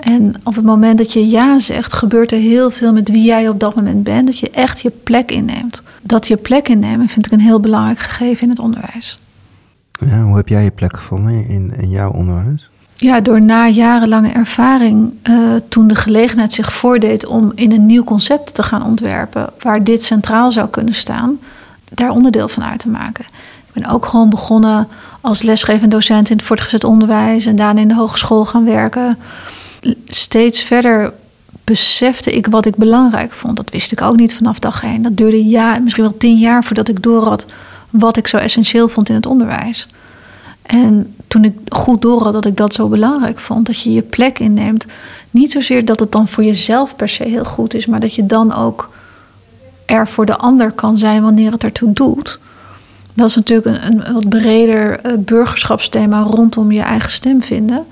[0.01, 3.49] En op het moment dat je ja zegt, gebeurt er heel veel met wie jij
[3.49, 4.27] op dat moment bent.
[4.27, 5.83] Dat je echt je plek inneemt.
[6.03, 9.17] Dat je plek innemen vind ik een heel belangrijk gegeven in het onderwijs.
[10.07, 12.71] Ja, hoe heb jij je plek gevonden in, in jouw onderwijs?
[13.05, 18.05] Ja, door na jarenlange ervaring, uh, toen de gelegenheid zich voordeed om in een nieuw
[18.05, 21.39] concept te gaan ontwerpen, waar dit centraal zou kunnen staan,
[21.89, 23.25] daar onderdeel van uit te maken.
[23.67, 24.89] Ik ben ook gewoon begonnen
[25.21, 29.19] als lesgevend docent in het voortgezet onderwijs en daarna in de hogeschool gaan werken.
[30.07, 31.13] Steeds verder
[31.65, 33.57] besefte ik wat ik belangrijk vond.
[33.57, 35.03] Dat wist ik ook niet vanaf dag één.
[35.03, 37.47] Dat duurde ja, misschien wel tien jaar voordat ik door had
[37.91, 39.89] wat ik zo essentieel vond in het onderwijs.
[40.63, 44.03] En toen ik goed door had dat ik dat zo belangrijk vond, dat je je
[44.03, 44.87] plek inneemt.
[45.31, 48.27] Niet zozeer dat het dan voor jezelf per se heel goed is, maar dat je
[48.27, 48.91] dan ook
[49.87, 52.39] er voor de ander kan zijn wanneer het ertoe doet.
[53.15, 57.85] Dat is natuurlijk een, een wat breder uh, burgerschapsthema rondom je eigen stem vinden.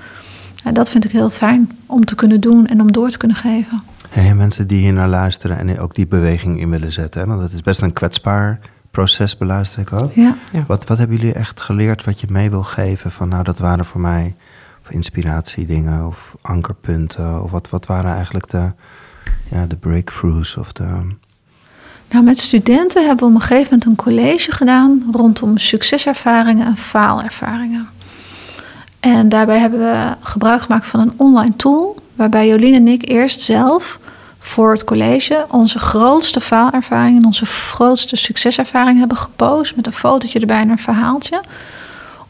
[0.65, 3.37] En dat vind ik heel fijn om te kunnen doen en om door te kunnen
[3.37, 3.83] geven.
[4.11, 7.27] Hey, mensen die hier naar luisteren en ook die beweging in willen zetten.
[7.29, 8.61] Want het is best een kwetsbaar
[8.93, 10.13] proces, beluister ik ook.
[10.13, 10.37] Ja.
[10.67, 13.11] Wat, wat hebben jullie echt geleerd wat je mee wil geven?
[13.11, 14.35] Van nou, dat waren voor mij
[14.83, 17.43] of inspiratiedingen of ankerpunten.
[17.43, 18.73] Of wat, wat waren eigenlijk de,
[19.51, 21.15] ja, de breakthroughs of de
[22.13, 26.77] nou, met studenten hebben we op een gegeven moment een college gedaan rondom succeservaringen en
[26.77, 27.89] faalervaringen.
[29.01, 33.41] En daarbij hebben we gebruik gemaakt van een online tool, waarbij Jolien en ik eerst
[33.41, 33.99] zelf
[34.45, 40.41] voor het college onze grootste faalervaring en onze grootste succeservaring hebben gepost met een fotootje
[40.41, 41.41] erbij en een verhaaltje.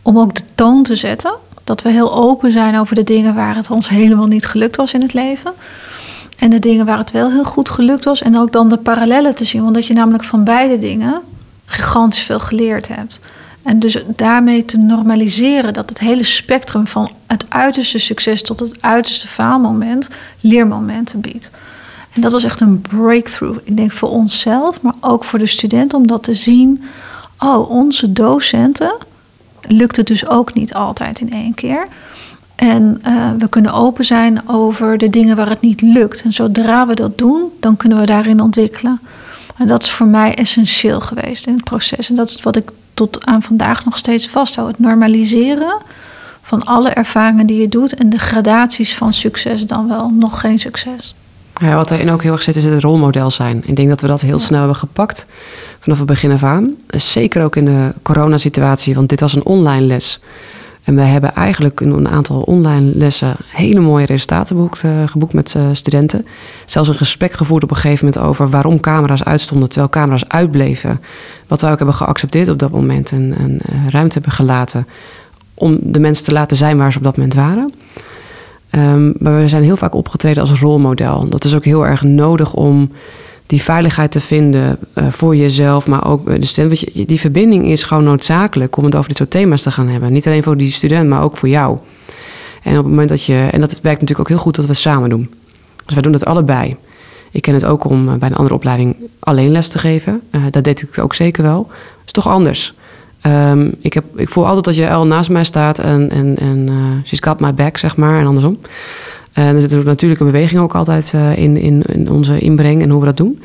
[0.02, 1.34] Om ook de toon te zetten.
[1.64, 4.92] Dat we heel open zijn over de dingen waar het ons helemaal niet gelukt was
[4.92, 5.52] in het leven.
[6.38, 8.22] En de dingen waar het wel heel goed gelukt was.
[8.22, 9.62] En ook dan de parallellen te zien.
[9.62, 11.20] Want dat je namelijk van beide dingen
[11.66, 13.18] gigantisch veel geleerd hebt.
[13.62, 18.74] En dus daarmee te normaliseren dat het hele spectrum van het uiterste succes tot het
[18.80, 20.08] uiterste faalmoment
[20.40, 21.50] leermomenten biedt.
[22.12, 23.58] En dat was echt een breakthrough.
[23.64, 26.84] Ik denk voor onszelf, maar ook voor de studenten om dat te zien.
[27.38, 28.94] Oh, onze docenten
[29.68, 31.86] lukt het dus ook niet altijd in één keer.
[32.54, 36.22] En uh, we kunnen open zijn over de dingen waar het niet lukt.
[36.22, 39.00] En zodra we dat doen, dan kunnen we daarin ontwikkelen.
[39.56, 42.08] En dat is voor mij essentieel geweest in het proces.
[42.08, 44.68] En dat is wat ik tot aan vandaag nog steeds vasthoud.
[44.68, 45.76] Het normaliseren
[46.42, 50.58] van alle ervaringen die je doet en de gradaties van succes dan wel nog geen
[50.58, 51.14] succes.
[51.62, 53.62] Ja, wat erin ook heel erg zit, is het rolmodel zijn.
[53.66, 55.26] Ik denk dat we dat heel snel hebben gepakt
[55.78, 56.74] vanaf het begin af aan.
[56.88, 60.20] Zeker ook in de coronasituatie, want dit was een online les.
[60.84, 65.32] En we hebben eigenlijk in een aantal online lessen hele mooie resultaten geboekt, uh, geboekt
[65.32, 66.26] met uh, studenten.
[66.66, 71.00] Zelfs een gesprek gevoerd op een gegeven moment over waarom camera's uitstonden terwijl camera's uitbleven.
[71.46, 74.86] Wat wij ook hebben geaccepteerd op dat moment en, en uh, ruimte hebben gelaten
[75.54, 77.72] om de mensen te laten zijn waar ze op dat moment waren.
[78.76, 81.28] Um, maar we zijn heel vaak opgetreden als rolmodel.
[81.28, 82.90] Dat is ook heel erg nodig om
[83.46, 86.80] die veiligheid te vinden uh, voor jezelf, maar ook de student.
[86.80, 90.12] Je, die verbinding is gewoon noodzakelijk om het over dit soort thema's te gaan hebben.
[90.12, 91.78] Niet alleen voor die student, maar ook voor jou.
[92.62, 93.48] En op het moment dat je.
[93.52, 95.30] En dat werkt natuurlijk ook heel goed dat we het samen doen.
[95.84, 96.76] Dus wij doen dat allebei.
[97.30, 100.22] Ik ken het ook om uh, bij een andere opleiding alleen les te geven.
[100.50, 101.66] Dat deed ik ook zeker wel.
[101.66, 102.74] Dat is toch anders.
[103.26, 106.66] Um, ik, heb, ik voel altijd dat je al naast mij staat en, en, en
[106.70, 108.58] uh, she's got my back, zeg maar, en andersom.
[109.32, 112.90] En er zit een natuurlijke beweging ook altijd uh, in, in, in, onze inbreng en
[112.90, 113.42] hoe we dat doen.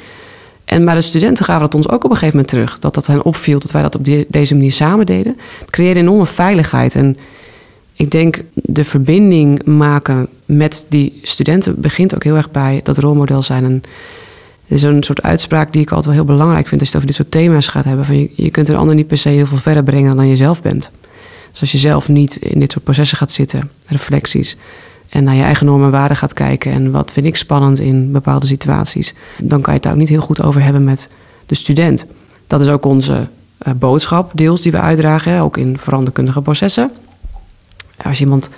[0.65, 2.79] En, maar de studenten gaven dat ons ook op een gegeven moment terug.
[2.79, 5.37] Dat dat hen opviel, dat wij dat op deze manier samen deden.
[5.59, 6.95] Het creëerde enorme veiligheid.
[6.95, 7.17] En
[7.93, 13.43] ik denk de verbinding maken met die studenten begint ook heel erg bij dat rolmodel
[13.43, 13.63] zijn.
[13.63, 13.81] En
[14.67, 17.07] is een soort uitspraak die ik altijd wel heel belangrijk vind als je het over
[17.07, 18.05] dit soort thema's gaat hebben.
[18.05, 20.61] Van je, kunt een ander niet per se heel veel verder brengen dan je zelf
[20.61, 20.91] bent.
[21.51, 24.57] Dus als je zelf niet in dit soort processen gaat zitten, reflecties,
[25.09, 28.11] en naar je eigen normen en waarden gaat kijken en wat vind ik spannend in
[28.11, 31.09] bepaalde situaties, dan kan je het daar ook niet heel goed over hebben met
[31.45, 32.05] de student.
[32.47, 33.27] Dat is ook onze
[33.67, 36.91] uh, boodschap, deels die we uitdragen, ook in veranderkundige processen.
[38.03, 38.49] Als je iemand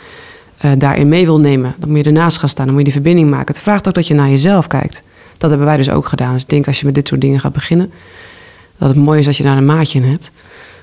[0.65, 3.01] uh, daarin mee wil nemen, dan moet je ernaast gaan staan, dan moet je die
[3.01, 3.53] verbinding maken.
[3.53, 5.03] Het vraagt ook dat je naar jezelf kijkt.
[5.39, 6.33] Dat hebben wij dus ook gedaan.
[6.33, 7.91] Dus ik denk als je met dit soort dingen gaat beginnen,
[8.77, 10.31] dat het mooi is als je daar een maatje in hebt.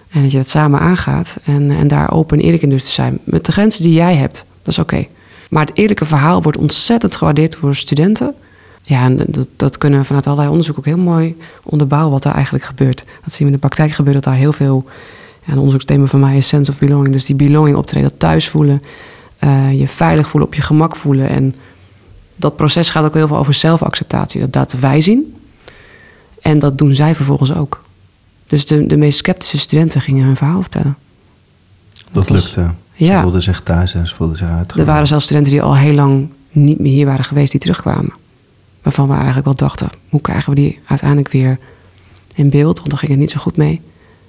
[0.08, 2.90] En dat je dat samen aangaat en, en daar open en eerlijk in dus te
[2.90, 3.18] zijn.
[3.24, 5.06] Met de grenzen die jij hebt, dat is oké.
[5.50, 8.34] Maar het eerlijke verhaal wordt ontzettend gewaardeerd door studenten.
[8.82, 12.34] Ja, en dat, dat kunnen we vanuit allerlei onderzoek ook heel mooi onderbouwen wat daar
[12.34, 13.04] eigenlijk gebeurt.
[13.24, 14.84] Dat zien we in de praktijk gebeuren, dat daar heel veel...
[15.44, 17.12] Ja, een onderzoeksthema van mij is sense of belonging.
[17.12, 18.82] Dus die belonging optreden, dat thuis voelen,
[19.44, 21.28] uh, je veilig voelen, op je gemak voelen.
[21.28, 21.54] En
[22.36, 24.40] dat proces gaat ook heel veel over zelfacceptatie.
[24.40, 25.34] Dat laten wij zien.
[26.42, 27.84] En dat doen zij vervolgens ook.
[28.46, 30.96] Dus de, de meest sceptische studenten gingen hun verhaal vertellen.
[32.12, 32.70] Dat, lukte.
[32.96, 34.72] Ze voelden zich thuis en ze voelden zich uit.
[34.72, 38.12] Er waren zelfs studenten die al heel lang niet meer hier waren geweest, die terugkwamen.
[38.82, 41.58] Waarvan we eigenlijk wel dachten, hoe krijgen we die uiteindelijk weer
[42.34, 42.76] in beeld?
[42.76, 43.80] Want dan ging het niet zo goed mee.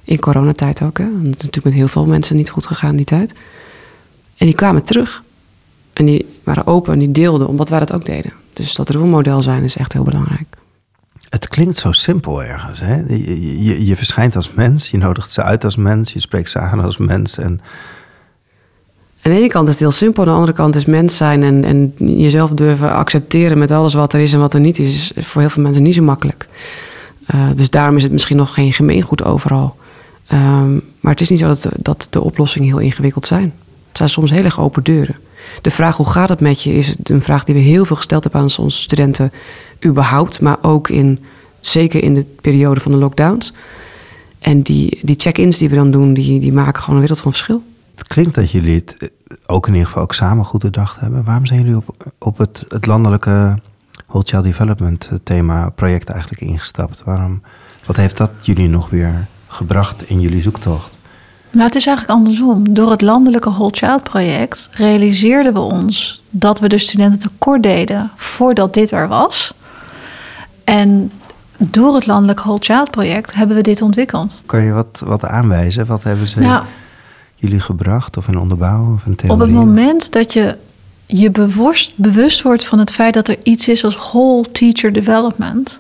[0.04, 0.98] In coronatijd ook.
[0.98, 1.04] Hè.
[1.04, 3.34] Het is natuurlijk met heel veel mensen niet goed gegaan die tijd.
[4.38, 5.24] En die kwamen terug.
[5.98, 8.34] En die waren open en die deelden omdat wij dat ook deden.
[8.54, 10.58] Dus dat rolmodel zijn is echt heel belangrijk.
[11.30, 12.80] Het klinkt zo simpel ergens.
[12.80, 12.96] Hè?
[12.96, 16.60] Je, je, je, verschijnt als mens, je nodigt ze uit als mens, je spreekt ze
[16.60, 17.38] aan als mens.
[17.38, 17.62] En...
[19.22, 21.44] Aan de ene kant is het heel simpel, aan de andere kant is mens zijn
[21.44, 25.12] en, en jezelf durven accepteren met alles wat er is en wat er niet is,
[25.12, 26.48] is voor heel veel mensen niet zo makkelijk.
[27.36, 29.76] Uh, dus daarom is het misschien nog geen gemeengoed overal.
[30.34, 33.54] Um, maar het is niet zo dat, dat de oplossingen heel ingewikkeld zijn.
[33.88, 35.16] Het zijn soms heel erg open deuren.
[35.62, 38.24] De vraag hoe gaat het met je is een vraag die we heel veel gesteld
[38.24, 39.32] hebben aan onze studenten
[39.86, 41.20] überhaupt, maar ook in,
[41.60, 43.54] zeker in de periode van de lockdowns.
[44.40, 47.32] En die, die check-ins die we dan doen, die, die maken gewoon een wereld van
[47.32, 47.64] verschil.
[47.96, 49.10] Het klinkt dat jullie het eh,
[49.46, 51.24] ook in ieder geval ook samen goed bedacht hebben.
[51.24, 53.60] Waarom zijn jullie op, op het, het landelijke
[54.08, 57.04] Whole Development eh, thema project eigenlijk ingestapt?
[57.04, 57.42] Waarom,
[57.86, 60.97] wat heeft dat jullie nog weer gebracht in jullie zoektocht?
[61.58, 62.74] Nou, het is eigenlijk andersom.
[62.74, 68.12] Door het landelijke Whole Child project realiseerden we ons dat we de studenten tekort deden
[68.16, 69.54] voordat dit er was.
[70.64, 71.12] En
[71.58, 74.42] door het landelijk Whole Child project hebben we dit ontwikkeld.
[74.46, 75.86] Kan je wat, wat aanwijzen?
[75.86, 76.64] Wat hebben ze nou,
[77.36, 79.42] jullie gebracht of een onderbouw of een theorie?
[79.42, 80.58] Op het moment dat je
[81.06, 85.80] je bewust, bewust wordt van het feit dat er iets is als whole teacher development,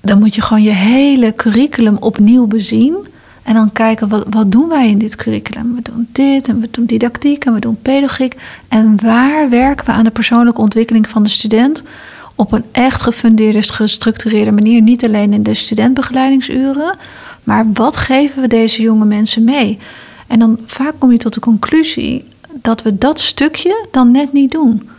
[0.00, 3.10] dan moet je gewoon je hele curriculum opnieuw bezien.
[3.42, 5.74] En dan kijken, wat, wat doen wij in dit curriculum?
[5.74, 8.36] We doen dit en we doen didactiek en we doen pedagogiek.
[8.68, 11.82] En waar werken we aan de persoonlijke ontwikkeling van de student?
[12.34, 14.82] Op een echt gefundeerde, gestructureerde manier.
[14.82, 16.96] Niet alleen in de studentbegeleidingsuren.
[17.44, 19.78] Maar wat geven we deze jonge mensen mee?
[20.26, 22.24] En dan vaak kom je tot de conclusie
[22.54, 24.90] dat we dat stukje dan net niet doen.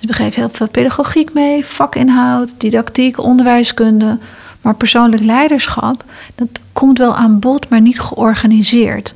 [0.00, 4.18] Dus we geven heel veel pedagogiek mee, vakinhoud, didactiek, onderwijskunde.
[4.60, 9.14] Maar persoonlijk leiderschap, dat komt wel aan bod, maar niet georganiseerd.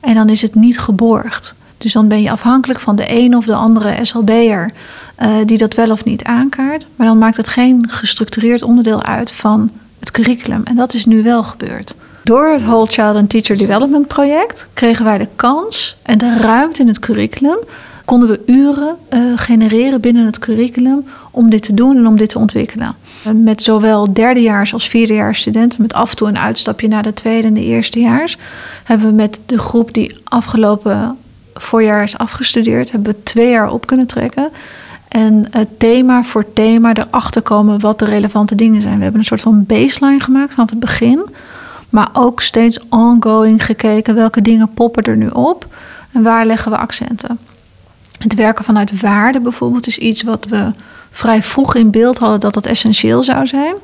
[0.00, 1.54] En dan is het niet geborgd.
[1.78, 4.70] Dus dan ben je afhankelijk van de een of de andere SLB'er
[5.22, 6.86] uh, die dat wel of niet aankaart.
[6.96, 10.60] Maar dan maakt het geen gestructureerd onderdeel uit van het curriculum.
[10.64, 11.94] En dat is nu wel gebeurd.
[12.22, 16.80] Door het Whole Child and Teacher Development project kregen wij de kans en de ruimte
[16.80, 17.58] in het curriculum.
[18.04, 22.28] Konden we uren uh, genereren binnen het curriculum om dit te doen en om dit
[22.28, 22.94] te ontwikkelen.
[23.34, 27.46] Met zowel derdejaars als vierdejaars studenten, met af en toe een uitstapje naar de tweede
[27.46, 28.36] en de eerstejaars,
[28.84, 31.16] hebben we met de groep die afgelopen
[31.54, 34.50] voorjaar is afgestudeerd, hebben we twee jaar op kunnen trekken.
[35.08, 38.96] En het thema voor thema erachter komen wat de relevante dingen zijn.
[38.96, 41.28] We hebben een soort van baseline gemaakt vanaf het begin.
[41.90, 45.66] Maar ook steeds ongoing gekeken welke dingen poppen er nu op
[46.12, 47.38] en waar leggen we accenten.
[48.18, 50.70] Het werken vanuit waarde bijvoorbeeld is iets wat we
[51.16, 53.74] vrij vroeg in beeld hadden dat dat essentieel zou zijn.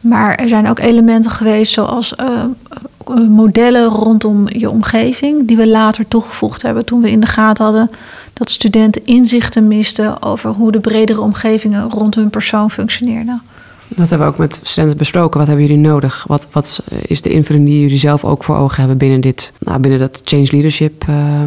[0.00, 6.08] Maar er zijn ook elementen geweest zoals uh, modellen rondom je omgeving, die we later
[6.08, 7.90] toegevoegd hebben toen we in de gaten hadden
[8.32, 13.42] dat studenten inzichten misten over hoe de bredere omgevingen rond hun persoon functioneerden.
[13.88, 15.38] Dat hebben we ook met studenten besproken.
[15.38, 16.24] Wat hebben jullie nodig?
[16.28, 19.80] Wat, wat is de invulling die jullie zelf ook voor ogen hebben binnen dit, nou,
[19.80, 21.40] binnen dat change leadership, uh,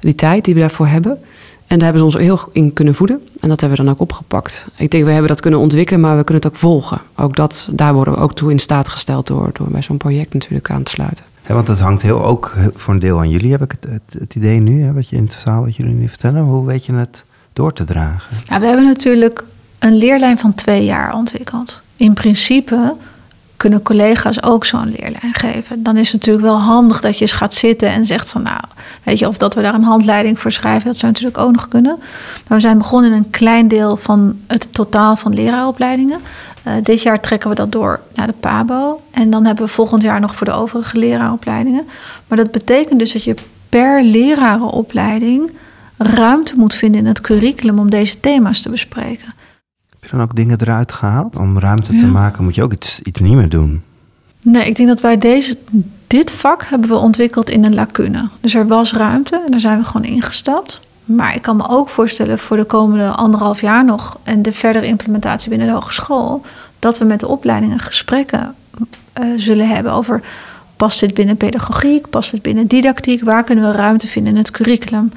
[0.00, 1.18] die tijd die we daarvoor hebben?
[1.66, 3.20] En daar hebben ze ons heel in kunnen voeden.
[3.40, 4.66] En dat hebben we dan ook opgepakt.
[4.76, 7.00] Ik denk, we hebben dat kunnen ontwikkelen, maar we kunnen het ook volgen.
[7.16, 10.32] Ook dat, daar worden we ook toe in staat gesteld door, door bij zo'n project
[10.32, 11.24] natuurlijk aan te sluiten.
[11.46, 14.16] Ja, want het hangt heel ook voor een deel aan jullie, heb ik het, het,
[14.18, 16.42] het idee nu, hè, wat je in het verhaal wat jullie nu vertellen.
[16.42, 18.36] Hoe weet je het door te dragen?
[18.44, 19.44] Ja, we hebben natuurlijk
[19.78, 21.82] een leerlijn van twee jaar ontwikkeld.
[21.96, 22.94] In principe
[23.64, 25.82] kunnen collega's ook zo'n leerlijn geven.
[25.82, 28.60] Dan is het natuurlijk wel handig dat je eens gaat zitten en zegt van nou,
[29.02, 31.68] weet je, of dat we daar een handleiding voor schrijven, dat zou natuurlijk ook nog
[31.68, 31.96] kunnen.
[32.46, 36.20] Maar we zijn begonnen in een klein deel van het totaal van leraaropleidingen.
[36.66, 39.00] Uh, dit jaar trekken we dat door naar de PABO.
[39.10, 41.86] En dan hebben we volgend jaar nog voor de overige leraaropleidingen.
[42.28, 43.34] Maar dat betekent dus dat je
[43.68, 45.50] per lerarenopleiding
[45.96, 49.28] ruimte moet vinden in het curriculum om deze thema's te bespreken.
[50.14, 51.38] Dan ook dingen eruit gehaald?
[51.38, 53.82] Om ruimte te maken moet je ook iets, iets niet meer doen.
[54.42, 55.56] Nee, ik denk dat wij deze,
[56.06, 58.28] dit vak hebben we ontwikkeld in een lacune.
[58.40, 60.80] Dus er was ruimte en daar zijn we gewoon ingestapt.
[61.04, 64.86] Maar ik kan me ook voorstellen voor de komende anderhalf jaar nog en de verdere
[64.86, 66.42] implementatie binnen de hogeschool,
[66.78, 68.54] dat we met de opleidingen gesprekken
[69.20, 70.22] uh, zullen hebben over
[70.76, 74.50] past dit binnen pedagogiek, past dit binnen didactiek, waar kunnen we ruimte vinden in het
[74.50, 75.12] curriculum.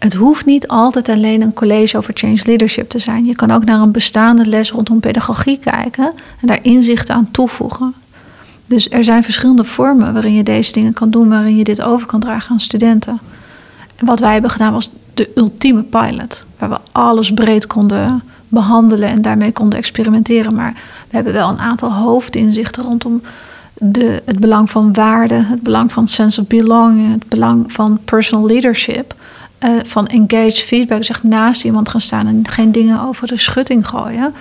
[0.00, 3.24] Het hoeft niet altijd alleen een college over change leadership te zijn.
[3.24, 7.94] Je kan ook naar een bestaande les rondom pedagogiek kijken en daar inzichten aan toevoegen.
[8.66, 12.06] Dus er zijn verschillende vormen waarin je deze dingen kan doen, waarin je dit over
[12.06, 13.20] kan dragen aan studenten.
[13.96, 19.08] En wat wij hebben gedaan was de ultieme pilot, waar we alles breed konden behandelen
[19.08, 20.54] en daarmee konden experimenteren.
[20.54, 20.72] Maar
[21.08, 23.22] we hebben wel een aantal hoofdinzichten rondom
[23.74, 28.46] de, het belang van waarde, het belang van sense of belonging, het belang van personal
[28.46, 29.14] leadership.
[29.64, 33.86] Uh, van engaged feedback, zeg naast iemand gaan staan en geen dingen over de schutting
[33.88, 34.34] gooien.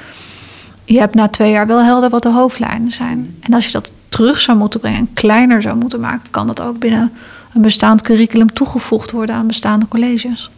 [0.86, 3.36] Je hebt na twee jaar wel helder wat de hoofdlijnen zijn.
[3.39, 6.62] En als je dat terug zou moeten brengen en kleiner zou moeten maken, kan dat
[6.62, 7.12] ook binnen
[7.53, 10.49] een bestaand curriculum toegevoegd worden aan bestaande colleges.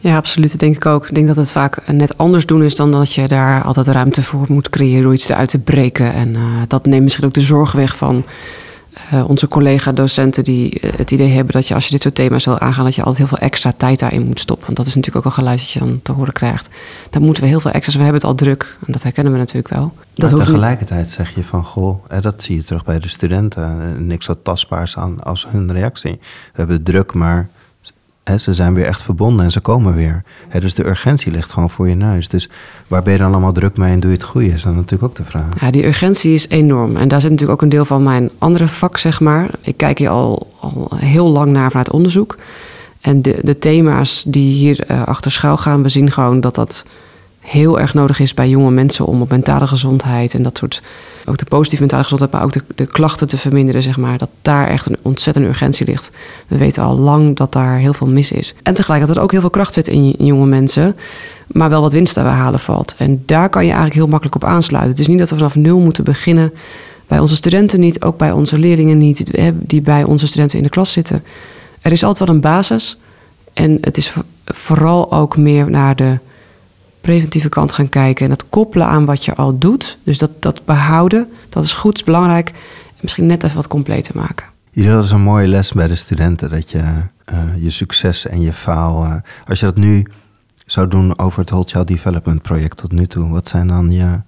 [0.00, 0.50] Ja, absoluut.
[0.50, 1.08] Dat denk ik ook.
[1.08, 4.22] Ik denk dat het vaak net anders doen is dan dat je daar altijd ruimte
[4.22, 6.12] voor moet creëren door iets eruit te breken.
[6.12, 8.24] En uh, dat neemt misschien ook de zorg weg van
[9.12, 12.44] uh, onze collega-docenten die uh, het idee hebben dat je als je dit soort thema's
[12.44, 14.64] wil aangaan, dat je altijd heel veel extra tijd daarin moet stoppen.
[14.64, 16.68] Want dat is natuurlijk ook een geluid dat je dan te horen krijgt.
[17.10, 17.94] Dan moeten we heel veel extra's.
[17.96, 18.76] We hebben het al druk.
[18.86, 19.92] En dat herkennen we natuurlijk wel.
[20.14, 24.06] Dat maar tegelijkertijd zeg je van, goh, dat zie je terug bij de studenten.
[24.06, 26.12] Niks wat tastbaars aan als hun reactie.
[26.12, 26.18] We
[26.52, 27.48] hebben druk, maar
[28.24, 30.22] ze zijn weer echt verbonden en ze komen weer.
[30.60, 32.28] dus de urgentie ligt gewoon voor je neus.
[32.28, 32.48] Dus
[32.86, 34.48] waar ben je dan allemaal druk mee en doe je het goede?
[34.48, 35.60] Is dan natuurlijk ook de vraag.
[35.60, 36.96] Ja, die urgentie is enorm.
[36.96, 39.50] En daar zit natuurlijk ook een deel van mijn andere vak, zeg maar.
[39.60, 42.36] Ik kijk hier al, al heel lang naar vanuit onderzoek.
[43.00, 46.84] En de, de thema's die hier uh, achter schuil gaan, we zien gewoon dat dat
[47.44, 50.82] heel erg nodig is bij jonge mensen om op mentale gezondheid en dat soort
[51.26, 54.18] ook de positieve mentale gezondheid, maar ook de, de klachten te verminderen, zeg maar.
[54.18, 56.10] Dat daar echt een ontzettende urgentie ligt.
[56.46, 58.54] We weten al lang dat daar heel veel mis is.
[58.62, 60.96] En tegelijkertijd ook heel veel kracht zit in, jonge mensen,
[61.46, 62.94] maar wel wat winst te halen valt.
[62.98, 64.90] En daar kan je eigenlijk heel makkelijk op aansluiten.
[64.90, 66.52] Het is niet dat we vanaf nul moeten beginnen.
[67.06, 70.70] Bij onze studenten niet, ook bij onze leerlingen niet, die bij onze studenten in de
[70.70, 71.24] klas zitten.
[71.80, 72.98] Er is altijd wel een basis.
[73.52, 76.18] En het is vooral ook meer naar de
[77.04, 79.98] preventieve kant gaan kijken en dat koppelen aan wat je al doet.
[80.02, 82.48] Dus dat, dat behouden, dat is goed, is belangrijk.
[82.86, 84.46] En misschien net even wat completer maken.
[84.70, 86.82] Jullie hadden zo'n mooie les bij de studenten dat je
[87.32, 89.04] uh, je succes en je faal.
[89.04, 89.14] Uh,
[89.46, 90.06] als je dat nu
[90.66, 94.20] zou doen over het Whole Child Development project tot nu toe, wat zijn dan je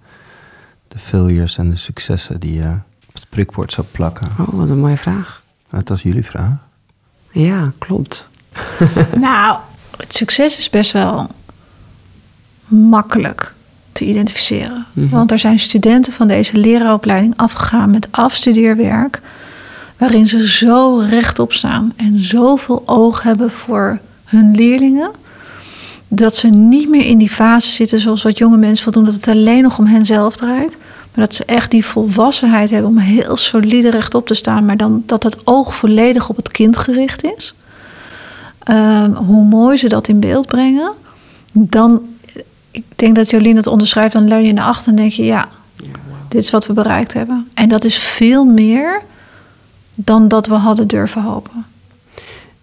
[0.88, 2.70] de failures en de successen die je
[3.08, 4.28] op het prikbord zou plakken?
[4.38, 5.42] Oh, wat een mooie vraag.
[5.70, 6.56] Dat was jullie vraag.
[7.30, 8.28] Ja, klopt.
[9.20, 9.60] nou,
[9.96, 11.30] het succes is best wel
[12.66, 13.54] makkelijk
[13.92, 14.86] te identificeren.
[14.92, 15.08] Mhm.
[15.08, 19.20] Want er zijn studenten van deze leraaropleiding afgegaan met afstudeerwerk,
[19.96, 25.10] waarin ze zo rechtop staan en zoveel oog hebben voor hun leerlingen,
[26.08, 29.14] dat ze niet meer in die fase zitten zoals wat jonge mensen wil doen, dat
[29.14, 30.76] het alleen nog om henzelf draait.
[31.14, 35.02] Maar dat ze echt die volwassenheid hebben om heel solide rechtop te staan, maar dan
[35.06, 37.54] dat het oog volledig op het kind gericht is.
[38.58, 40.92] Ehm, hoe mooi ze dat in beeld brengen,
[41.52, 42.02] dan
[42.76, 45.48] ik denk dat Jolien het onderschrijft, dan leun je naar achter en denk je, ja,
[46.28, 47.48] dit is wat we bereikt hebben.
[47.54, 49.02] En dat is veel meer
[49.94, 51.66] dan dat we hadden durven hopen.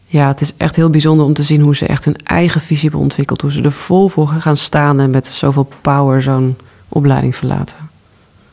[0.05, 2.81] Ja, het is echt heel bijzonder om te zien hoe ze echt hun eigen visie
[2.81, 3.41] hebben ontwikkeld.
[3.41, 6.57] Hoe ze er vol voor gaan staan en met zoveel power zo'n
[6.89, 7.77] opleiding verlaten.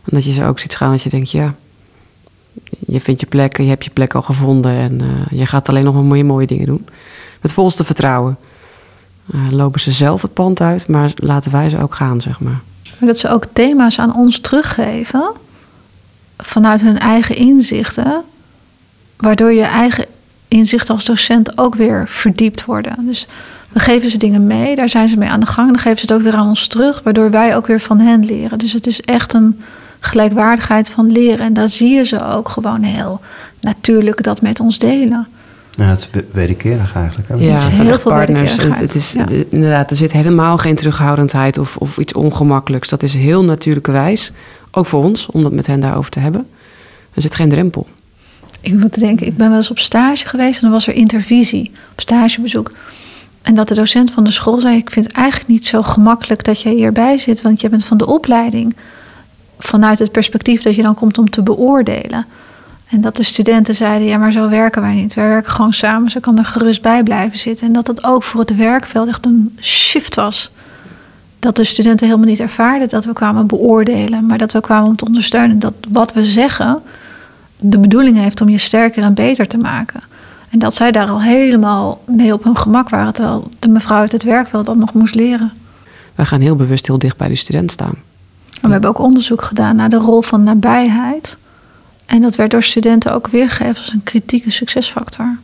[0.05, 1.55] En dat je ze ook ziet gaan dat je denkt, ja,
[2.87, 5.85] je vindt je plek, je hebt je plek al gevonden en uh, je gaat alleen
[5.85, 6.87] nog maar mooie, mooie dingen doen.
[7.41, 8.37] Met volste vertrouwen.
[9.35, 12.59] Uh, lopen ze zelf het pand uit, maar laten wij ze ook gaan, zeg maar.
[12.99, 13.09] maar.
[13.09, 15.33] Dat ze ook thema's aan ons teruggeven
[16.37, 18.23] vanuit hun eigen inzichten,
[19.17, 20.07] waardoor je eigen
[20.49, 23.07] inzichten als docent ook weer verdiept worden.
[23.07, 23.27] Dus
[23.73, 26.05] we geven ze dingen mee, daar zijn ze mee aan de gang, dan geven ze
[26.05, 28.59] het ook weer aan ons terug, waardoor wij ook weer van hen leren.
[28.59, 29.61] Dus het is echt een
[30.01, 33.21] gelijkwaardigheid van leren en daar zie je ze ook gewoon heel
[33.61, 35.27] natuurlijk dat met ons delen.
[35.77, 37.29] Ja, het is wederkerig eigenlijk.
[37.29, 37.35] Hè?
[37.35, 38.57] Ja, het, zijn veel partners.
[38.57, 39.15] Het is,
[39.49, 42.89] Inderdaad, er zit helemaal geen terughoudendheid of, of iets ongemakkelijks.
[42.89, 44.33] Dat is heel natuurlijke wijs.
[44.71, 46.47] Ook voor ons, om dat met hen daarover te hebben.
[47.15, 47.87] Er zit geen drempel.
[48.61, 51.71] Ik moet denken, ik ben wel eens op stage geweest en dan was er intervisie
[51.93, 52.73] op stagebezoek.
[53.43, 56.45] En dat de docent van de school zei: Ik vind het eigenlijk niet zo gemakkelijk
[56.45, 58.77] dat jij hierbij zit, want je bent van de opleiding.
[59.59, 62.27] Vanuit het perspectief dat je dan komt om te beoordelen.
[62.91, 65.15] En dat de studenten zeiden, ja, maar zo werken wij niet.
[65.15, 67.67] Wij werken gewoon samen, ze kan er gerust bij blijven zitten.
[67.67, 70.51] En dat het ook voor het werkveld echt een shift was.
[71.39, 74.97] Dat de studenten helemaal niet ervaarden dat we kwamen beoordelen, maar dat we kwamen om
[74.97, 75.59] te ondersteunen.
[75.59, 76.83] Dat wat we zeggen
[77.61, 80.01] de bedoeling heeft om je sterker en beter te maken.
[80.51, 84.13] En dat zij daar al helemaal mee op hun gemak waren, terwijl de mevrouw uit
[84.13, 85.53] het werk wel dat nog moest leren.
[86.15, 87.95] Wij gaan heel bewust heel dicht bij de student staan.
[88.61, 91.39] En we hebben ook onderzoek gedaan naar de rol van nabijheid.
[92.11, 95.39] En dat werd door studenten ook weergegeven als een kritieke succesfactor.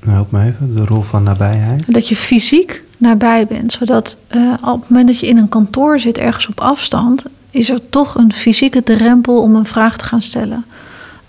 [0.00, 1.92] Nou, help me even, de rol van nabijheid.
[1.92, 5.98] Dat je fysiek nabij bent, zodat uh, op het moment dat je in een kantoor
[5.98, 10.20] zit, ergens op afstand, is er toch een fysieke drempel om een vraag te gaan
[10.20, 10.64] stellen.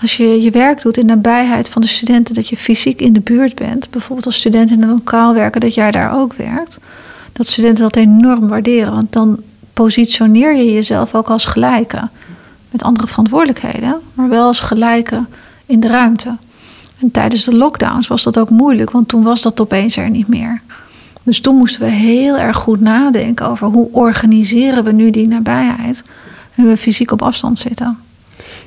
[0.02, 3.22] Als je je werk doet in nabijheid van de studenten, dat je fysiek in de
[3.22, 6.80] buurt bent, bijvoorbeeld als student in een lokaal werken, dat jij daar ook werkt,
[7.34, 8.94] dat studenten dat enorm waarderen.
[8.94, 9.40] Want dan
[9.74, 12.10] positioneer je jezelf ook als gelijke.
[12.72, 15.26] Met andere verantwoordelijkheden, maar wel als gelijke
[15.66, 16.38] in de ruimte.
[17.00, 20.28] En tijdens de lockdowns was dat ook moeilijk, want toen was dat opeens er niet
[20.28, 20.62] meer.
[21.24, 26.04] Dus toen moesten we heel erg goed nadenken over hoe organiseren we nu die nabijheid,
[26.56, 27.98] nu we fysiek op afstand zitten.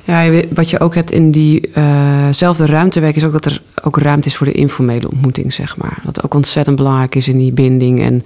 [0.03, 4.27] Ja, wat je ook hebt in diezelfde uh ruimtewerk is ook dat er ook ruimte
[4.27, 5.99] is voor de informele ontmoeting, zeg maar.
[6.03, 8.23] Dat ook ontzettend belangrijk is in die binding en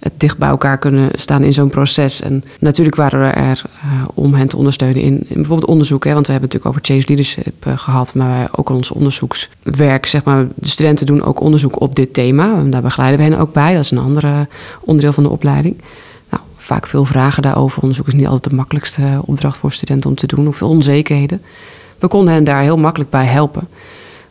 [0.00, 2.20] het dicht bij elkaar kunnen staan in zo'n proces.
[2.20, 6.04] En natuurlijk waren we er uh, om hen te ondersteunen in, in bijvoorbeeld onderzoek.
[6.04, 10.06] Hè, want we hebben het natuurlijk over change leadership uh, gehad, maar ook ons onderzoekswerk.
[10.06, 12.58] Zeg maar, de studenten doen ook onderzoek op dit thema.
[12.58, 13.74] En daar begeleiden we hen ook bij.
[13.74, 14.46] Dat is een ander
[14.80, 15.76] onderdeel van de opleiding.
[16.30, 17.82] Nou, vaak veel vragen daarover.
[17.82, 21.42] Onderzoek is niet altijd de makkelijkste opdracht voor studenten om te doen, of veel onzekerheden.
[21.98, 23.68] We konden hen daar heel makkelijk bij helpen.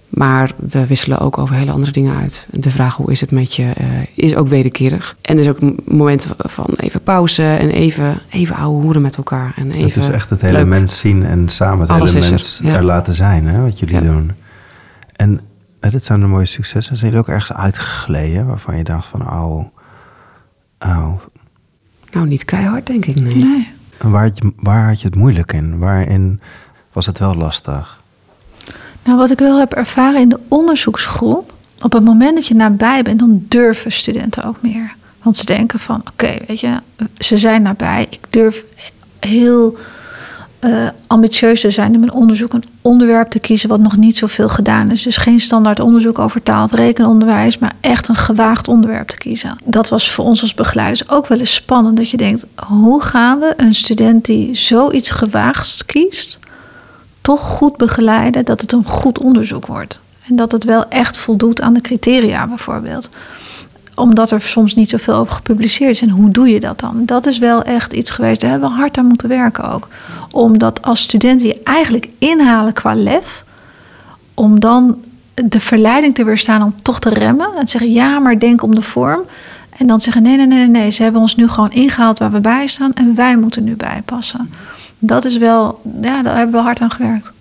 [0.09, 2.47] Maar we wisselen ook over hele andere dingen uit.
[2.51, 3.85] De vraag hoe is het met je uh,
[4.15, 5.15] is ook wederkerig.
[5.21, 9.53] En er is ook momenten van even pauze en even, even ouwe hoeren met elkaar.
[9.55, 10.67] En even het is echt het hele leuk.
[10.67, 12.75] mens zien en samen het Alles hele mens er, ja.
[12.75, 14.01] er, laten zijn, hè, wat jullie Ja.
[14.01, 14.31] doen.
[15.15, 15.39] En
[15.81, 16.97] uh, dit zijn de mooie successen.
[16.97, 19.65] Zijn jullie ook ergens uitgegleden waarvan je dacht van, oh,
[20.79, 21.11] oh.
[22.11, 23.15] Nou, niet keihard, denk ik.
[23.15, 23.33] Nee.
[23.43, 23.67] Nee.
[23.99, 25.77] En waar, had je, waar had je het moeilijk in?
[25.79, 26.39] Waarin
[26.93, 27.98] was het wel lastig?
[29.09, 33.01] Nou, wat ik wel heb ervaren in de onderzoeksgroep, op het moment dat je nabij
[33.01, 34.93] bent, dan durven studenten ook meer.
[35.23, 36.77] Want ze denken van, oké, weet je,
[37.17, 38.07] ze zijn nabij.
[38.09, 38.65] Ik durf
[39.19, 39.77] heel
[40.65, 44.49] uh, ambitieus te zijn in mijn onderzoek, een onderwerp te kiezen wat nog niet zoveel
[44.49, 45.03] gedaan is.
[45.03, 49.57] Dus geen standaard onderzoek over taal rekenonderwijs, maar echt een gewaagd onderwerp te kiezen.
[49.65, 53.39] Dat was voor ons als begeleiders ook wel eens spannend, dat je denkt, hoe gaan
[53.39, 56.38] we een student die zoiets gewaagds kiest,
[57.29, 59.99] toch goed begeleiden dat het een goed onderzoek wordt.
[60.27, 63.09] En dat het wel echt voldoet aan de criteria bijvoorbeeld.
[63.95, 66.01] Omdat er soms niet zoveel over gepubliceerd is.
[66.01, 67.05] En hoe doe je dat dan?
[67.05, 68.41] Dat is wel echt iets geweest.
[68.41, 69.87] Daar hebben we hard aan moeten werken ook.
[70.31, 73.43] Omdat als studenten je eigenlijk inhalen qua lef.
[74.33, 74.97] Om dan
[75.33, 77.49] de verleiding te weerstaan om toch te remmen.
[77.55, 79.21] En te zeggen ja, maar denk om de vorm.
[79.77, 80.91] En dan zeggen nee, nee, nee, nee.
[80.91, 82.93] Ze hebben ons nu gewoon ingehaald waar we bij staan.
[82.93, 84.49] En wij moeten nu bijpassen
[84.99, 87.31] dat is wel, ja, daar hebben we hard aan gewerkt.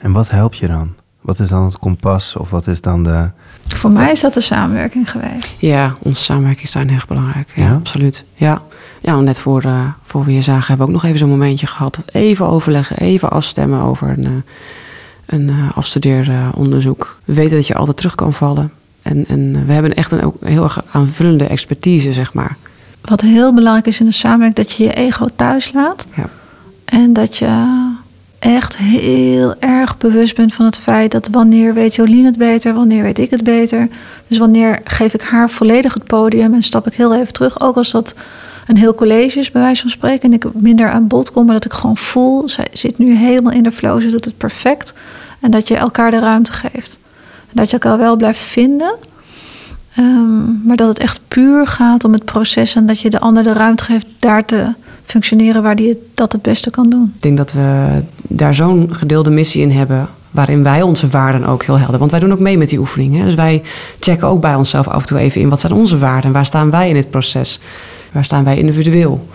[0.00, 0.92] En wat helpt je dan?
[1.20, 3.30] Wat is dan het kompas of wat is dan de.
[3.68, 5.60] Voor mij is dat de samenwerking geweest.
[5.60, 7.52] Ja, onze samenwerking is daarin heel belangrijk.
[7.54, 7.74] Ja, Ja?
[7.74, 8.24] absoluut.
[8.34, 8.62] Ja.
[9.00, 11.66] ja, net voor, uh, voor we je zagen hebben we ook nog even zo'n momentje
[11.66, 12.02] gehad.
[12.06, 14.30] Even overleggen, even afstemmen over een, uh,
[15.26, 17.18] een uh, afstudeeronderzoek.
[17.24, 18.72] We weten dat je altijd terug kan vallen.
[19.02, 22.56] En, en we hebben echt een ook heel erg aanvullende expertise, zeg maar.
[23.00, 26.06] Wat heel belangrijk is in de samenwerking, dat je je ego thuis laat.
[26.16, 26.28] Ja.
[26.90, 27.88] En dat je
[28.38, 33.02] echt heel erg bewust bent van het feit dat wanneer weet Jolien het beter, wanneer
[33.02, 33.88] weet ik het beter.
[34.26, 37.60] Dus wanneer geef ik haar volledig het podium en stap ik heel even terug.
[37.60, 38.14] Ook als dat
[38.66, 40.22] een heel college is, bij wijze van spreken.
[40.22, 42.48] En ik minder aan bod kom, maar dat ik gewoon voel.
[42.48, 44.94] Zij zit nu helemaal in de flow, ze doet het perfect.
[45.40, 46.98] En dat je elkaar de ruimte geeft.
[47.22, 48.94] En dat je elkaar wel blijft vinden.
[49.98, 53.42] Um, maar dat het echt puur gaat om het proces en dat je de ander
[53.42, 54.72] de ruimte geeft daar te
[55.10, 57.12] functioneren waar die dat het beste kan doen.
[57.16, 60.08] Ik denk dat we daar zo'n gedeelde missie in hebben.
[60.30, 61.98] Waarin wij onze waarden ook heel helder.
[61.98, 63.24] Want wij doen ook mee met die oefeningen.
[63.24, 63.62] Dus wij
[64.00, 65.48] checken ook bij onszelf af en toe even in.
[65.48, 66.32] Wat zijn onze waarden?
[66.32, 67.60] Waar staan wij in het proces?
[68.12, 69.28] Waar staan wij individueel?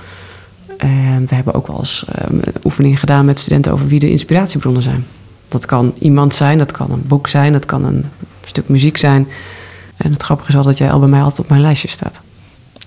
[0.78, 4.84] En we hebben ook wel eens um, oefeningen gedaan met studenten over wie de inspiratiebronnen
[4.84, 5.06] zijn.
[5.48, 8.06] Dat kan iemand zijn, dat kan een boek zijn, dat kan een
[8.46, 9.28] stuk muziek zijn.
[9.98, 12.20] En het grappige is wel dat jij al bij mij altijd op mijn lijstje staat.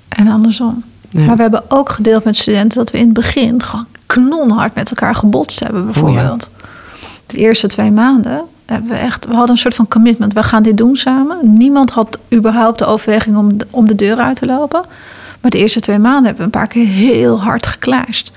[0.09, 0.84] En andersom.
[1.09, 1.25] Ja.
[1.25, 4.91] Maar we hebben ook gedeeld met studenten dat we in het begin gewoon knonhard met
[4.91, 6.51] elkaar gebotst hebben, bijvoorbeeld.
[6.55, 6.69] Oh ja.
[7.27, 10.33] De eerste twee maanden hebben we echt, we hadden een soort van commitment.
[10.33, 11.39] We gaan dit doen samen.
[11.43, 14.85] Niemand had überhaupt de overweging om de, om de deur uit te lopen.
[15.41, 18.31] Maar de eerste twee maanden hebben we een paar keer heel hard geklashed.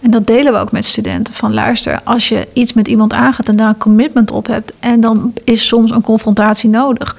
[0.00, 1.34] En dat delen we ook met studenten.
[1.34, 4.72] Van luister, als je iets met iemand aangaat en daar een commitment op hebt.
[4.80, 7.16] En dan is soms een confrontatie nodig.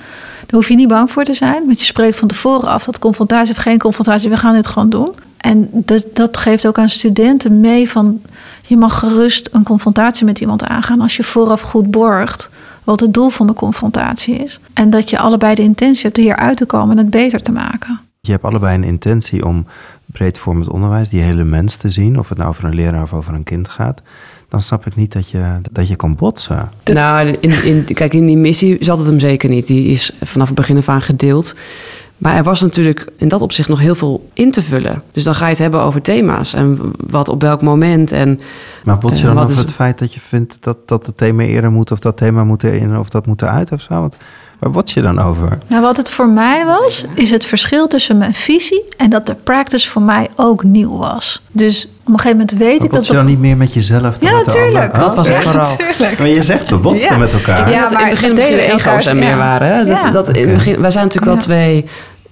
[0.49, 1.65] Daar hoef je niet bang voor te zijn.
[1.65, 4.89] Want je spreekt van tevoren af dat confrontatie of geen confrontatie, we gaan dit gewoon
[4.89, 5.09] doen.
[5.37, 8.21] En dat, dat geeft ook aan studenten mee van...
[8.67, 11.01] je mag gerust een confrontatie met iemand aangaan...
[11.01, 12.49] als je vooraf goed borgt
[12.83, 14.59] wat het doel van de confrontatie is.
[14.73, 17.51] En dat je allebei de intentie hebt hier uit te komen en het beter te
[17.51, 17.99] maken.
[18.21, 19.65] Je hebt allebei een intentie om
[20.05, 23.33] breedvormend onderwijs, die hele mens te zien, of het nou over een leraar of over
[23.33, 24.01] een kind gaat.
[24.49, 26.69] Dan snap ik niet dat je, dat je kan botsen.
[26.93, 29.67] Nou, in, in, kijk, in die missie zat het hem zeker niet.
[29.67, 31.55] Die is vanaf het begin af aan gedeeld.
[32.17, 35.03] Maar er was natuurlijk in dat opzicht nog heel veel in te vullen.
[35.11, 38.11] Dus dan ga je het hebben over thema's en wat op welk moment.
[38.11, 38.39] En,
[38.83, 41.05] maar bots je eh, dan wat over is- het feit dat je vindt dat, dat
[41.05, 44.01] het thema eerder moet, of dat thema moet in, of dat moet eruit of zo?
[44.01, 44.17] Wat,
[44.59, 45.57] waar bots je dan over?
[45.67, 49.35] Nou, wat het voor mij was, is het verschil tussen mijn visie en dat de
[49.35, 51.41] practice voor mij ook nieuw was.
[51.51, 53.07] Dus op een gegeven moment weet ik dat.
[53.07, 54.17] je dan niet meer met jezelf?
[54.17, 54.99] dan Ja, met natuurlijk.
[54.99, 55.53] Dat was het.
[55.53, 56.17] Natuurlijk.
[56.19, 57.17] Maar je zegt, we botsten Ja.
[57.17, 57.71] met elkaar.
[57.71, 59.29] Ja, dat maar in het begin dat misschien de deden we ego's er elkaars- meer
[59.29, 59.37] ja.
[59.37, 59.67] waren.
[59.67, 59.77] Hè?
[59.77, 60.11] Dat, Ja.
[60.11, 61.61] dat in het begin, wij zijn natuurlijk wel Ja.
[61.63, 61.85] twee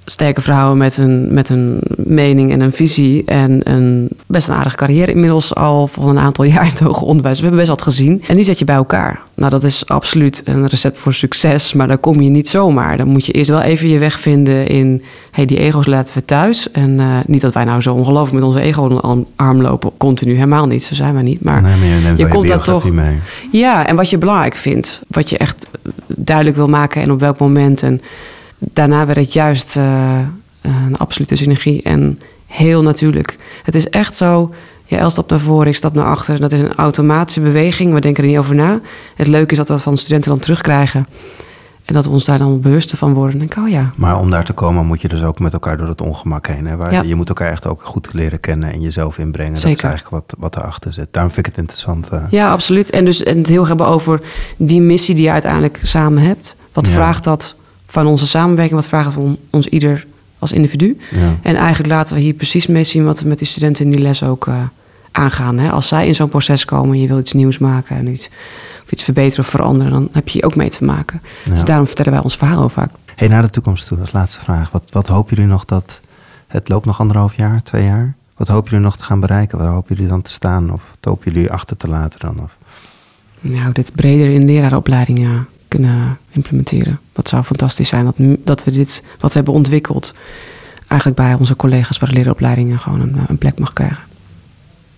[0.09, 3.25] sterke vrouwen met een, met een mening en een visie.
[3.25, 7.07] En een best een aardige carrière inmiddels al voor een aantal jaar in het hoger
[7.07, 7.35] onderwijs.
[7.37, 8.23] We hebben best wat gezien.
[8.27, 9.19] En die zet je bij elkaar.
[9.33, 11.73] Nou, dat is absoluut een recept voor succes.
[11.73, 12.97] Maar daar kom je niet zomaar.
[12.97, 15.03] Dan moet je eerst wel even je weg vinden in...
[15.31, 16.71] hey, die ego's laten we thuis.
[16.71, 19.91] En eh, niet dat wij nou zo ongelooflijk met onze ego onder de arm lopen.
[19.97, 20.83] Continu, helemaal niet.
[20.83, 21.43] Zo zijn wij niet.
[21.43, 23.19] Maar nee, maar je komt daar toch- mee.
[23.51, 25.01] ja, en wat je belangrijk vindt.
[25.07, 25.67] Wat je echt
[26.07, 27.83] duidelijk wil maken en op welk moment.
[27.83, 28.01] En
[28.57, 30.19] daarna werd het juist eh,
[30.61, 33.37] een absolute synergie en heel natuurlijk.
[33.63, 34.53] Het is echt zo,
[34.85, 36.39] ja, El stapt naar voren, ik stap naar achter.
[36.39, 38.79] Dat is een automatische beweging, we denken er niet over na.
[39.15, 41.07] Het leuke is dat we dat van de studenten dan terugkrijgen.
[41.85, 43.33] En dat we ons daar dan bewuster van worden.
[43.33, 45.53] En denk ik, oh ja, Maar om daar te komen moet je dus ook met
[45.53, 46.65] elkaar door het ongemak heen.
[46.67, 46.75] Hè?
[46.75, 47.01] Waar Ja.
[47.01, 49.53] Je moet elkaar echt ook goed leren kennen en jezelf inbrengen.
[49.53, 51.07] Dat is eigenlijk wat, wat erachter zit.
[51.11, 52.09] Daarom vind ik het interessant.
[52.09, 52.23] eh.
[52.29, 52.89] Ja, absoluut.
[52.89, 54.21] En dus en het heel erg hebben over
[54.57, 56.55] die missie die je uiteindelijk samen hebt.
[56.73, 56.91] Wat Ja.
[56.93, 57.55] vraagt dat
[58.03, 58.81] van onze samenwerking?
[58.81, 60.05] Wat het van ons ieder
[60.39, 60.97] als individu?
[61.11, 61.35] Ja.
[61.41, 64.01] En eigenlijk laten we hier precies mee zien wat we met die studenten in die
[64.01, 64.55] les ook eh,
[65.11, 65.57] aangaan.
[65.57, 65.69] Hè?
[65.71, 68.29] Als zij in zo'n proces komen en je wil iets nieuws maken en iets,
[68.83, 71.21] of iets verbeteren of veranderen, dan heb je hier ook mee te maken.
[71.43, 71.53] Ja.
[71.53, 72.91] Dus daarom vertellen wij ons verhaal ook vaak.
[73.15, 74.71] Hey, naar de toekomst toe, als laatste vraag.
[74.71, 76.01] Wat, wat hopen jullie nog dat...
[76.47, 78.15] Het loopt nog anderhalf jaar, twee jaar.
[78.35, 79.57] Wat hopen jullie nog te gaan bereiken?
[79.57, 80.73] Waar hopen jullie dan te staan?
[80.73, 82.39] Of wat hopen jullie achter te laten dan?
[82.43, 82.57] Of...
[83.39, 86.99] Nou, dit breder in lerarenopleidingen kunnen implementeren.
[87.13, 88.05] Dat zou fantastisch zijn.
[88.05, 90.13] Dat, dat we dit, wat we hebben ontwikkeld,
[90.88, 94.03] eigenlijk bij onze collega's bij de leraaropleidingen gewoon een, een plek mag krijgen.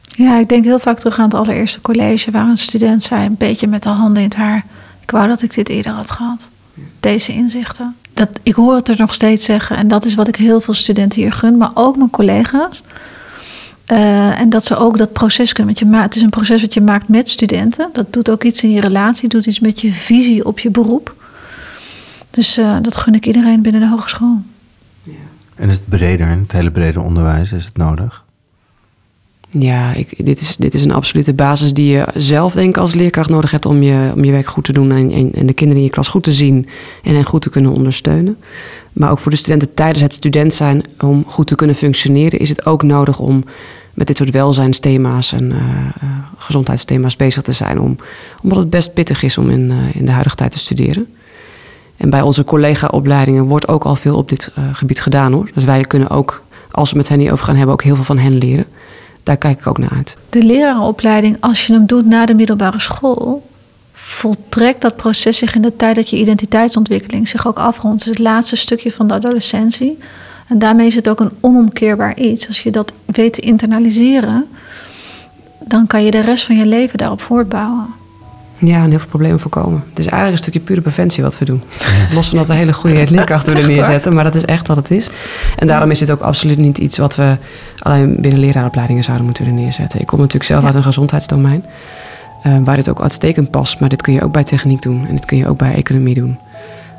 [0.01, 3.37] Ja, ik denk heel vaak terug aan het allereerste college waar een student zei, een
[3.37, 4.65] beetje met de handen in het haar.
[5.01, 6.49] Ik wou dat ik dit eerder had gehad.
[6.99, 7.95] Deze inzichten.
[8.13, 9.77] Dat, ik hoor het er nog steeds zeggen.
[9.77, 12.83] En dat is wat ik heel veel studenten hier gun, maar ook mijn collega's.
[13.89, 15.73] Eh, en dat ze ook dat proces kunnen.
[15.73, 17.89] Want je ma- het is een proces wat je maakt met studenten.
[17.93, 21.15] Dat doet ook iets in je relatie, doet iets met je visie op je beroep.
[22.29, 24.37] Dus eh, dat gun ik iedereen binnen de hogeschool.
[25.55, 28.23] En is het breder, het hele brede onderwijs, is het nodig?
[29.49, 32.93] Ja, ik, dit, is, dit is een absolute basis die je zelf denk ik als
[32.93, 35.53] leerkracht nodig hebt om je, om je werk goed te doen en, en, en de
[35.53, 36.67] kinderen in je klas goed te zien
[37.03, 38.37] en hen goed te kunnen ondersteunen.
[38.93, 42.49] Maar ook voor de studenten tijdens het student zijn om goed te kunnen functioneren is
[42.49, 43.43] het ook nodig om
[43.99, 47.79] met dit soort welzijnsthema's en eh, eh, gezondheidsthema's bezig te zijn.
[47.79, 47.95] Om,
[48.41, 51.07] omdat het best pittig is om in, eh, in de huidige tijd te studeren.
[51.97, 55.49] En bij onze collega-opleidingen wordt ook al veel op dit gebied gedaan hoor.
[55.53, 58.17] Dus wij kunnen ook, als we met hen hierover gaan hebben, ook heel veel van
[58.17, 58.65] hen leren.
[59.23, 60.15] Daar kijk ik ook naar uit.
[60.29, 63.47] De lerarenopleiding, als je hem doet na de middelbare school,
[63.93, 68.01] voltrekt dat proces zich in de tijd dat je identiteitsontwikkeling zich ook afrondt.
[68.01, 69.97] Is het laatste stukje van de adolescentie.
[70.49, 72.47] En daarmee is het ook een onomkeerbaar iets.
[72.47, 74.45] Als je dat weet te internaliseren,
[75.59, 77.85] dan kan je de rest van je leven daarop voortbouwen.
[78.57, 79.83] Ja, en heel veel problemen voorkomen.
[79.89, 81.61] Het is eigenlijk een stukje pure preventie wat we doen.
[82.13, 84.91] Los van dat we hele goede leerkrachten willen neerzetten, maar dat is echt wat het
[84.91, 85.09] is.
[85.57, 87.37] En daarom is dit ook absoluut niet iets wat we
[87.79, 89.99] alleen binnen leraaropleidingen zouden moeten willen neerzetten.
[89.99, 90.65] Ik kom natuurlijk zelf Ja.
[90.67, 91.65] uit een gezondheidsdomein,
[92.43, 93.79] eh, waar dit ook uitstekend past.
[93.79, 96.13] Maar dit kun je ook bij techniek doen en dit kun je ook bij economie
[96.15, 96.37] doen.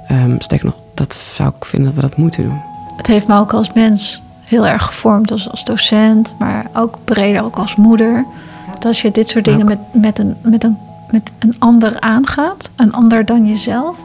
[0.06, 2.60] Ehm sterker nog, dat zou ik vinden dat we dat moeten doen.
[3.00, 7.44] Het heeft me ook als mens heel erg gevormd als, als docent, maar ook breder,
[7.44, 8.24] ook als moeder.
[8.72, 10.78] Dat als je dit soort dingen met, met, een, met, een,
[11.10, 13.98] met een ander aangaat, een ander dan jezelf,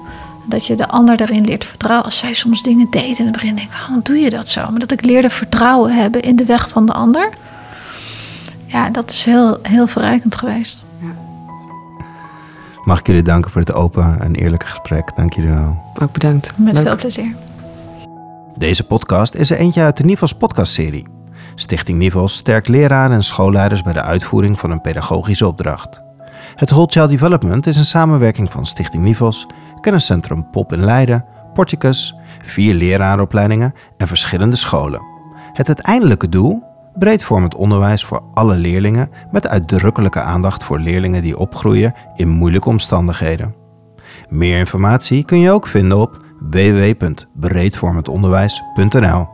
[0.49, 2.05] dat je de ander daarin leert vertrouwen.
[2.05, 4.69] Als zij soms dingen deed in het begin, denk ik, waarom doe je dat zo?
[4.69, 7.29] Maar dat ik leerde vertrouwen hebben in de weg van de ander.
[8.65, 10.85] Ja, dat is heel, heel verrijkend geweest.
[12.83, 15.15] Mag ik jullie danken voor dit open en eerlijke gesprek.
[15.15, 15.77] Dank jullie wel.
[16.01, 16.51] Ook bedankt.
[16.55, 16.87] Met Leuk.
[16.87, 17.35] veel plezier.
[18.57, 21.07] Deze podcast is er eentje uit de Nivels podcastserie.
[21.55, 26.03] Stichting Nivels sterkt leraren en schoolleiders bij de uitvoering van een pedagogische opdracht.
[26.55, 29.47] Het Whole Child Development is een samenwerking van Stichting Nivels,
[29.81, 35.01] Kenniscentrum Pop in Leiden, Porticus, vier leraaropleidingen en verschillende scholen.
[35.53, 36.63] Het uiteindelijke doel?
[36.93, 43.55] breedvormend onderwijs voor alle leerlingen met uitdrukkelijke aandacht voor leerlingen die opgroeien in moeilijke omstandigheden.
[44.29, 49.27] Meer informatie kun je ook vinden op www.breedvormendonderwijs.nl.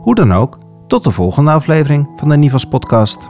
[0.00, 3.28] Hoe dan ook, tot de volgende aflevering van de Nivas podcast.